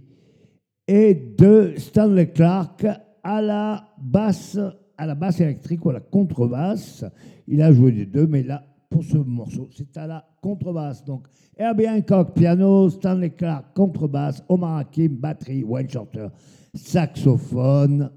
et 0.94 1.14
de 1.14 1.74
Stanley 1.78 2.32
Clark 2.32 2.86
à 3.24 3.42
la 3.42 3.88
basse, 3.98 4.60
à 4.98 5.06
la 5.06 5.16
basse 5.16 5.40
électrique 5.40 5.86
ou 5.86 5.90
à 5.90 5.94
la 5.94 6.02
contrebasse. 6.02 7.06
Il 7.48 7.62
a 7.62 7.72
joué 7.72 7.92
les 7.92 8.06
deux, 8.06 8.28
mais 8.28 8.44
là, 8.44 8.62
pour 8.90 9.02
ce 9.02 9.16
morceau, 9.16 9.70
c'est 9.72 9.96
à 9.96 10.06
la 10.06 10.26
contrebasse. 10.42 11.06
Donc, 11.06 11.28
Herbie 11.58 11.88
Hancock, 11.88 12.34
piano, 12.34 12.90
Stanley 12.90 13.30
Clark, 13.30 13.68
contrebasse, 13.74 14.44
Omar 14.50 14.80
Hakim, 14.80 15.16
batterie, 15.16 15.64
Wayne 15.64 15.90
Shorter, 15.90 16.28
saxophone, 16.74 18.12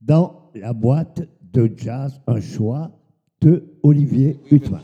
dans 0.00 0.50
la 0.54 0.72
boîte 0.72 1.28
de 1.52 1.70
jazz, 1.76 2.18
un 2.26 2.40
choix 2.40 2.90
de 3.42 3.64
Olivier 3.82 4.40
Huttman. 4.50 4.80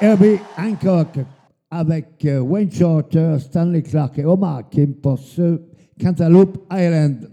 Herbie 0.00 0.38
Hancock 0.56 1.18
avec 1.72 2.24
euh, 2.24 2.38
Wayne 2.38 2.70
Shorter, 2.70 3.36
Stanley 3.40 3.82
Clark 3.82 4.16
et 4.16 4.24
Omar 4.24 4.68
Kim 4.68 4.94
pour 4.94 5.18
ce 5.18 5.60
Cantaloupe 6.00 6.56
Island. 6.70 7.28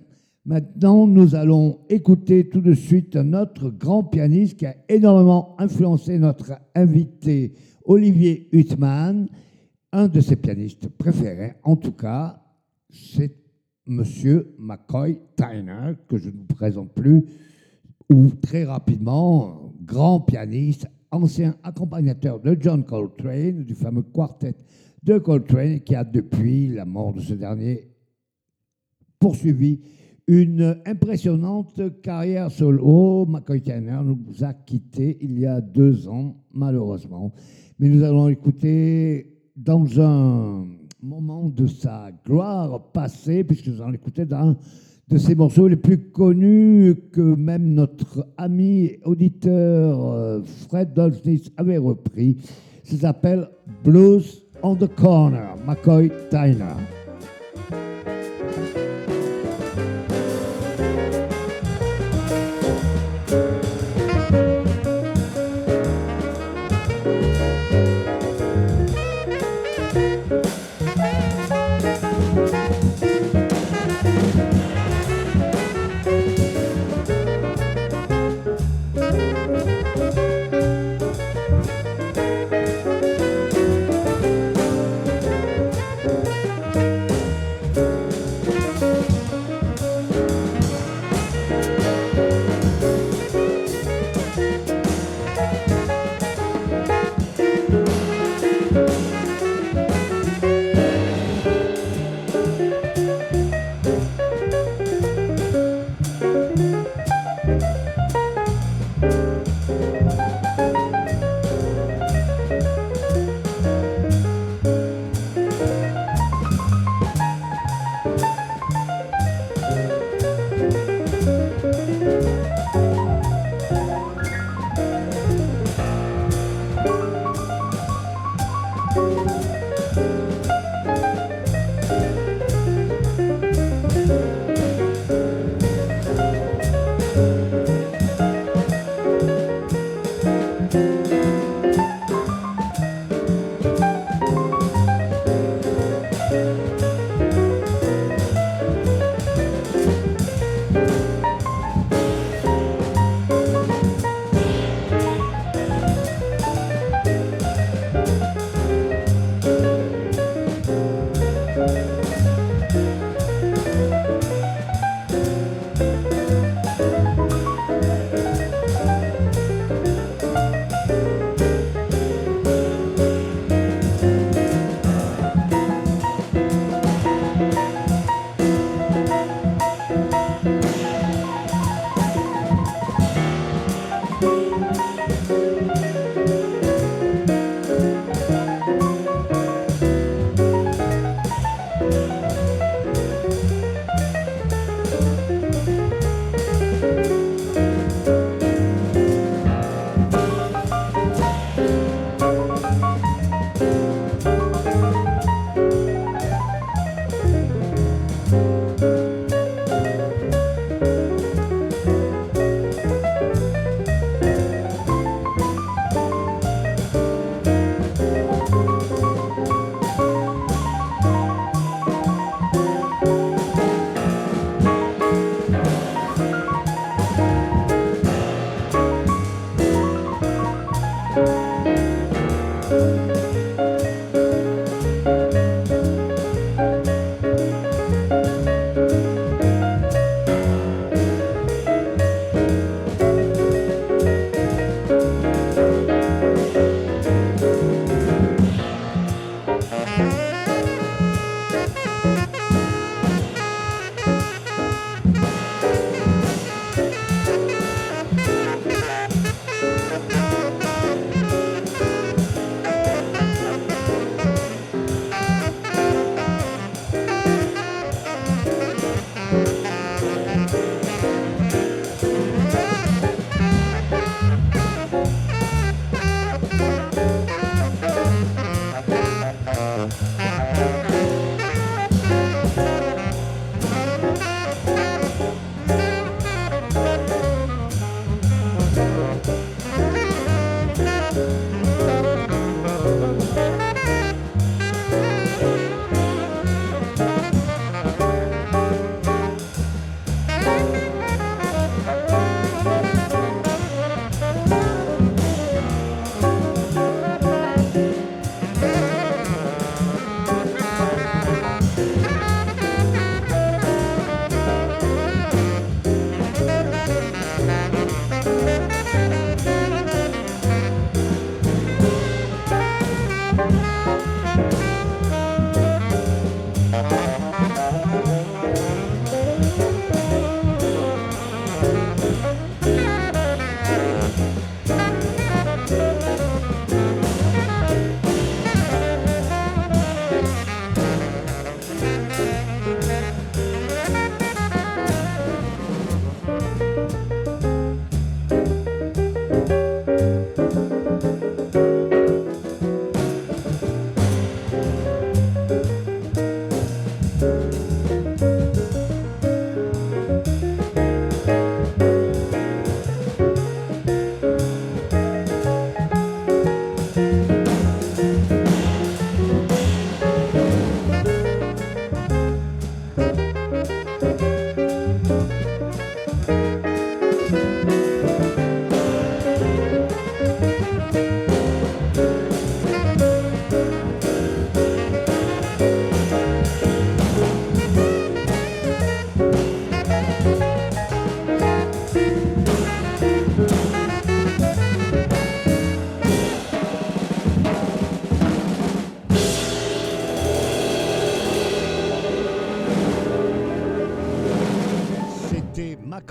Maintenant, 0.48 1.06
nous 1.06 1.36
allons 1.36 1.82
écouter 1.90 2.50
tout 2.50 2.62
de 2.62 2.74
suite 2.74 3.16
notre 3.18 3.70
grand 3.70 4.04
pianiste 4.04 4.58
qui 4.58 4.66
a 4.66 4.76
énormément 4.90 5.56
influencé 5.60 6.18
notre 6.18 6.54
invité 6.74 7.54
Olivier 7.84 8.50
Huttman, 8.52 9.28
un 9.92 10.08
de 10.08 10.20
ses 10.20 10.36
pianistes 10.36 10.90
préférés. 10.90 11.54
En 11.62 11.76
tout 11.76 11.92
cas, 11.92 12.42
c'est 12.90 13.36
Monsieur 13.86 14.56
McCoy 14.58 15.20
Tyner, 15.36 15.94
que 16.08 16.18
je 16.18 16.30
ne 16.30 16.38
vous 16.38 16.56
présente 16.56 16.92
plus, 16.94 17.26
ou 18.12 18.30
très 18.42 18.64
rapidement, 18.64 19.72
grand 19.84 20.20
pianiste, 20.20 20.88
ancien 21.16 21.56
accompagnateur 21.64 22.40
de 22.40 22.58
John 22.60 22.84
Coltrane, 22.84 23.64
du 23.64 23.76
fameux 23.76 24.04
quartet 24.04 24.56
de 25.04 25.18
Coltrane, 25.18 25.82
qui 25.82 25.96
a 25.96 26.04
depuis 26.04 26.68
la 26.68 26.86
mort 26.86 27.14
de 27.14 27.22
ce 27.22 27.34
dernier 27.34 27.90
poursuivi 29.20 29.82
une 30.28 30.82
impressionnante 30.86 32.02
carrière 32.02 32.52
solo. 32.52 33.26
McCoy 33.28 33.62
Tyner 33.62 34.00
nous 34.04 34.44
a 34.44 34.54
quittés 34.54 35.18
il 35.22 35.40
y 35.40 35.46
a 35.46 35.62
deux 35.62 36.08
ans, 36.08 36.36
malheureusement. 36.52 37.32
Mais 37.80 37.90
nous 37.90 38.04
allons 38.04 38.30
écouter 38.30 39.38
dans 39.56 40.02
un 40.02 40.66
moment 41.02 41.50
de 41.50 41.68
sa 41.68 42.10
gloire 42.26 42.92
passée, 42.92 43.44
puisque 43.44 43.68
nous 43.68 43.82
allons 43.82 43.94
écouter 43.94 44.26
dans 44.26 44.56
de 45.10 45.18
ses 45.18 45.36
morceaux 45.36 45.68
les 45.68 45.76
plus 45.76 46.00
connus 46.10 46.96
que 47.12 47.22
même 47.22 47.74
notre 47.74 48.28
ami 48.38 48.98
auditeur 49.04 50.14
euh, 50.14 50.42
Fred 50.68 50.94
Dolsnitz 50.94 51.52
avait 51.58 51.78
repris. 51.78 52.38
Ça 52.84 52.98
s'appelle 52.98 53.48
Blues 53.84 54.44
on 54.64 54.76
the 54.76 54.88
Corner, 54.96 55.56
McCoy 55.68 56.10
Tyner. 56.32 56.95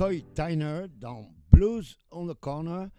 McCoy 0.05 0.22
Tyner 0.35 0.82
dans 1.01 1.31
Blues 1.51 1.97
on 2.10 2.26
the 2.26 2.35
Corner 2.39 2.90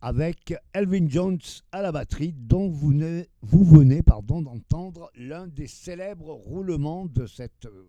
avec 0.00 0.54
Elvin 0.72 1.06
Jones 1.10 1.38
à 1.72 1.82
la 1.82 1.92
batterie, 1.92 2.32
dont 2.32 2.70
vous, 2.70 2.94
ne- 2.94 3.24
vous 3.42 3.64
venez 3.64 4.02
pardon, 4.02 4.40
d'entendre 4.40 5.10
l'un 5.14 5.46
des 5.46 5.66
célèbres 5.66 6.32
roulements 6.32 7.04
de 7.04 7.26
cet 7.26 7.66
euh, 7.66 7.84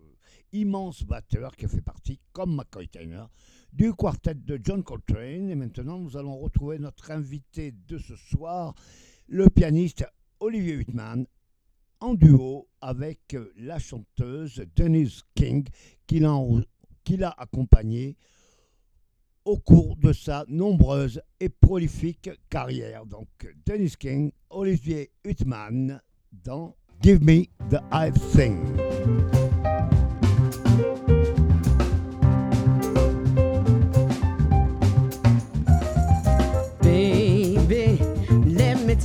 immense 0.52 1.04
batteur 1.04 1.56
qui 1.56 1.66
fait 1.68 1.80
partie, 1.80 2.20
comme 2.32 2.54
McCoy 2.54 2.86
Tyner, 2.88 3.24
du 3.72 3.94
quartet 3.94 4.34
de 4.34 4.60
John 4.62 4.82
Coltrane. 4.84 5.48
Et 5.48 5.54
maintenant, 5.54 5.98
nous 5.98 6.18
allons 6.18 6.36
retrouver 6.36 6.78
notre 6.78 7.10
invité 7.10 7.72
de 7.88 7.96
ce 7.96 8.14
soir, 8.14 8.74
le 9.26 9.48
pianiste 9.48 10.04
Olivier 10.38 10.74
Huitman, 10.74 11.26
en 12.00 12.12
duo 12.12 12.68
avec 12.82 13.32
euh, 13.32 13.50
la 13.56 13.78
chanteuse 13.78 14.62
Denise 14.76 15.22
King, 15.34 15.66
qu'il 16.06 16.26
a, 16.26 16.38
qu'il 17.04 17.24
a 17.24 17.30
accompagnée 17.38 18.18
au 19.46 19.56
cours 19.56 19.96
de 19.96 20.12
sa 20.12 20.44
nombreuse 20.48 21.22
et 21.40 21.48
prolifique 21.48 22.28
carrière. 22.50 23.06
Donc, 23.06 23.28
Dennis 23.64 23.94
King, 23.98 24.32
Olivier 24.50 25.10
Huitman 25.24 26.00
dans 26.32 26.74
Give 27.00 27.22
Me 27.22 27.46
the 27.70 27.80
I 27.92 28.10
Thing. 28.32 28.58
Baby, 36.82 38.00
let 38.44 38.84
me 38.84 38.96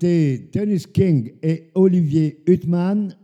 C'était 0.00 0.48
Dennis 0.50 0.86
King 0.90 1.34
et 1.42 1.70
Olivier 1.74 2.42
Huttman. 2.46 3.14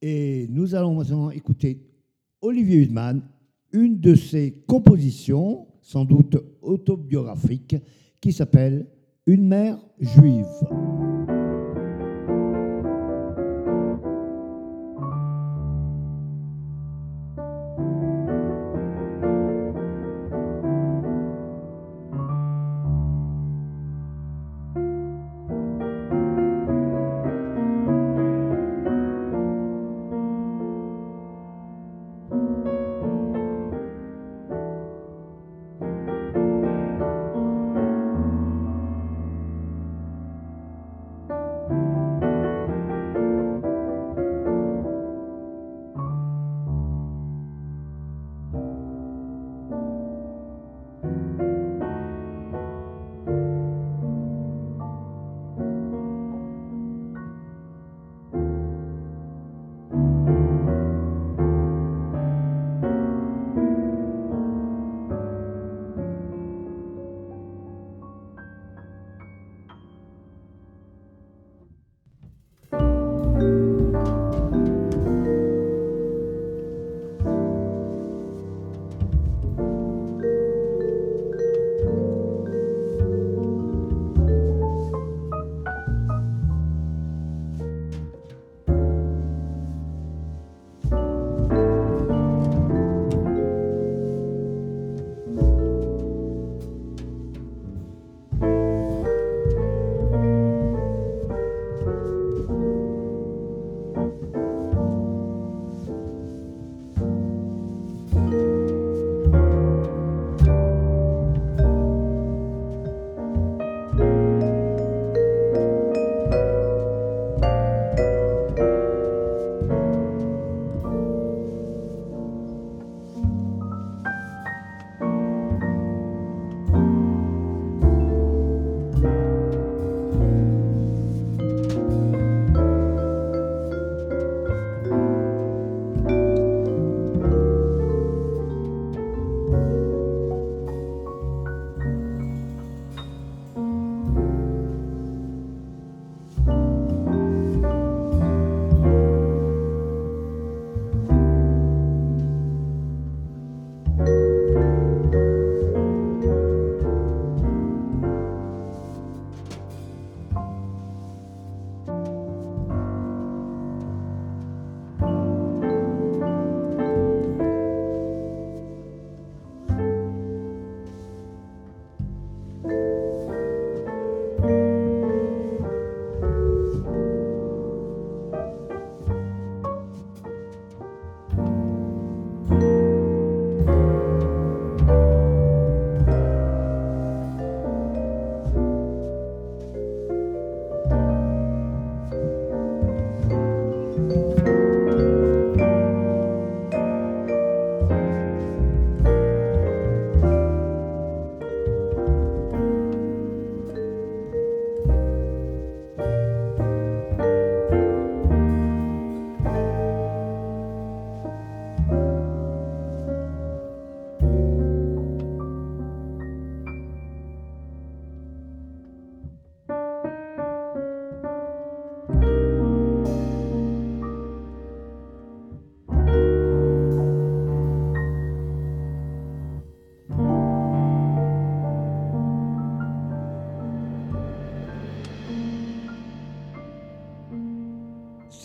Et 0.00 0.46
nous 0.48 0.74
allons 0.74 0.94
maintenant 0.94 1.28
écouter 1.28 1.82
Olivier 2.40 2.78
Huttman, 2.78 3.20
une 3.72 4.00
de 4.00 4.14
ses 4.14 4.62
compositions, 4.66 5.66
sans 5.82 6.06
doute 6.06 6.38
autobiographiques, 6.62 7.76
qui 8.18 8.32
s'appelle 8.32 8.86
Une 9.26 9.46
mère 9.46 9.78
juive. 10.00 10.46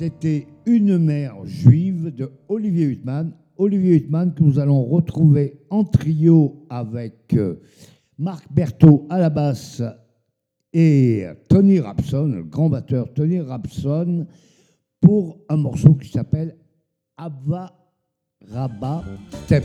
C'était 0.03 0.47
Une 0.65 0.97
mère 0.97 1.45
juive 1.45 2.13
de 2.13 2.29
Olivier 2.49 2.87
Huttman. 2.87 3.31
Olivier 3.55 3.95
Huttman 3.95 4.33
que 4.33 4.43
nous 4.43 4.59
allons 4.59 4.83
retrouver 4.83 5.61
en 5.69 5.85
trio 5.85 6.65
avec 6.69 7.33
euh, 7.35 7.61
Marc 8.17 8.43
Berthaud 8.51 9.07
à 9.09 9.17
la 9.17 9.29
basse 9.29 9.81
et 10.73 11.25
Tony 11.47 11.79
Rapson, 11.79 12.33
le 12.35 12.43
grand 12.43 12.67
batteur 12.67 13.13
Tony 13.13 13.39
Rapson, 13.39 14.27
pour 14.99 15.39
un 15.47 15.55
morceau 15.55 15.93
qui 15.93 16.09
s'appelle 16.09 16.57
Ava 17.15 17.71
Rabba 18.51 19.05
Step. 19.45 19.63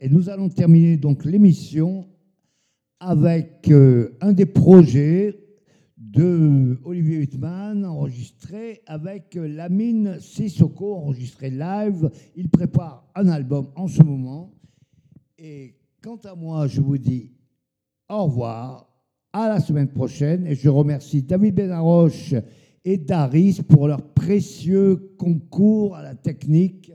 Et 0.00 0.08
nous 0.08 0.28
allons 0.28 0.48
terminer 0.48 0.96
donc 0.96 1.24
l'émission 1.24 2.06
avec 3.00 3.70
euh, 3.70 4.16
un 4.20 4.32
des 4.32 4.46
projets 4.46 5.38
de 5.96 6.78
Olivier 6.84 7.22
Huttman 7.22 7.84
enregistré 7.84 8.82
avec 8.86 9.36
euh, 9.36 9.46
Lamine 9.46 10.18
Sissoko, 10.20 10.94
enregistré 10.94 11.50
live. 11.50 12.10
Il 12.36 12.48
prépare 12.48 13.08
un 13.14 13.28
album 13.28 13.68
en 13.76 13.88
ce 13.88 14.02
moment. 14.02 14.54
Et 15.38 15.78
Quant 16.00 16.18
à 16.24 16.36
moi, 16.36 16.68
je 16.68 16.80
vous 16.80 16.96
dis 16.96 17.32
au 18.08 18.24
revoir, 18.24 18.88
à 19.32 19.48
la 19.48 19.58
semaine 19.58 19.88
prochaine, 19.88 20.46
et 20.46 20.54
je 20.54 20.68
remercie 20.68 21.22
David 21.22 21.56
Benaroche 21.56 22.34
et 22.84 22.96
Daris 22.98 23.60
pour 23.68 23.88
leur 23.88 24.00
précieux 24.14 25.14
concours 25.18 25.96
à 25.96 26.02
la 26.02 26.14
technique. 26.14 26.92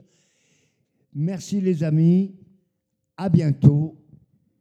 Merci 1.15 1.61
les 1.61 1.83
amis, 1.83 2.35
à 3.17 3.29
bientôt, 3.29 3.95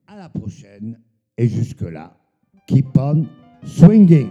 à 0.07 0.17
la 0.17 0.29
prochaine, 0.29 1.01
et 1.39 1.49
jusque-là, 1.49 2.15
keep 2.67 2.97
on 2.99 3.27
swinging. 3.65 4.29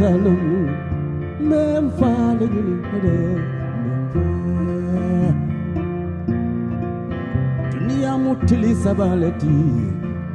talonu 0.00 0.60
mem 1.48 1.86
fale 1.98 2.46
gini 2.52 2.76
ede 2.96 3.16
mem 4.66 4.84
fa 4.92 5.32
dunia 7.72 8.12
mutili 8.22 8.70
sabaleti 8.84 9.56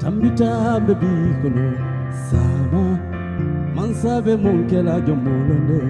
tambita 0.02 0.52
bebi 0.88 1.14
kono 1.42 1.68
sama 2.28 2.84
mansabe 3.76 4.34
munkela 4.44 4.96
jomolonde 5.08 5.82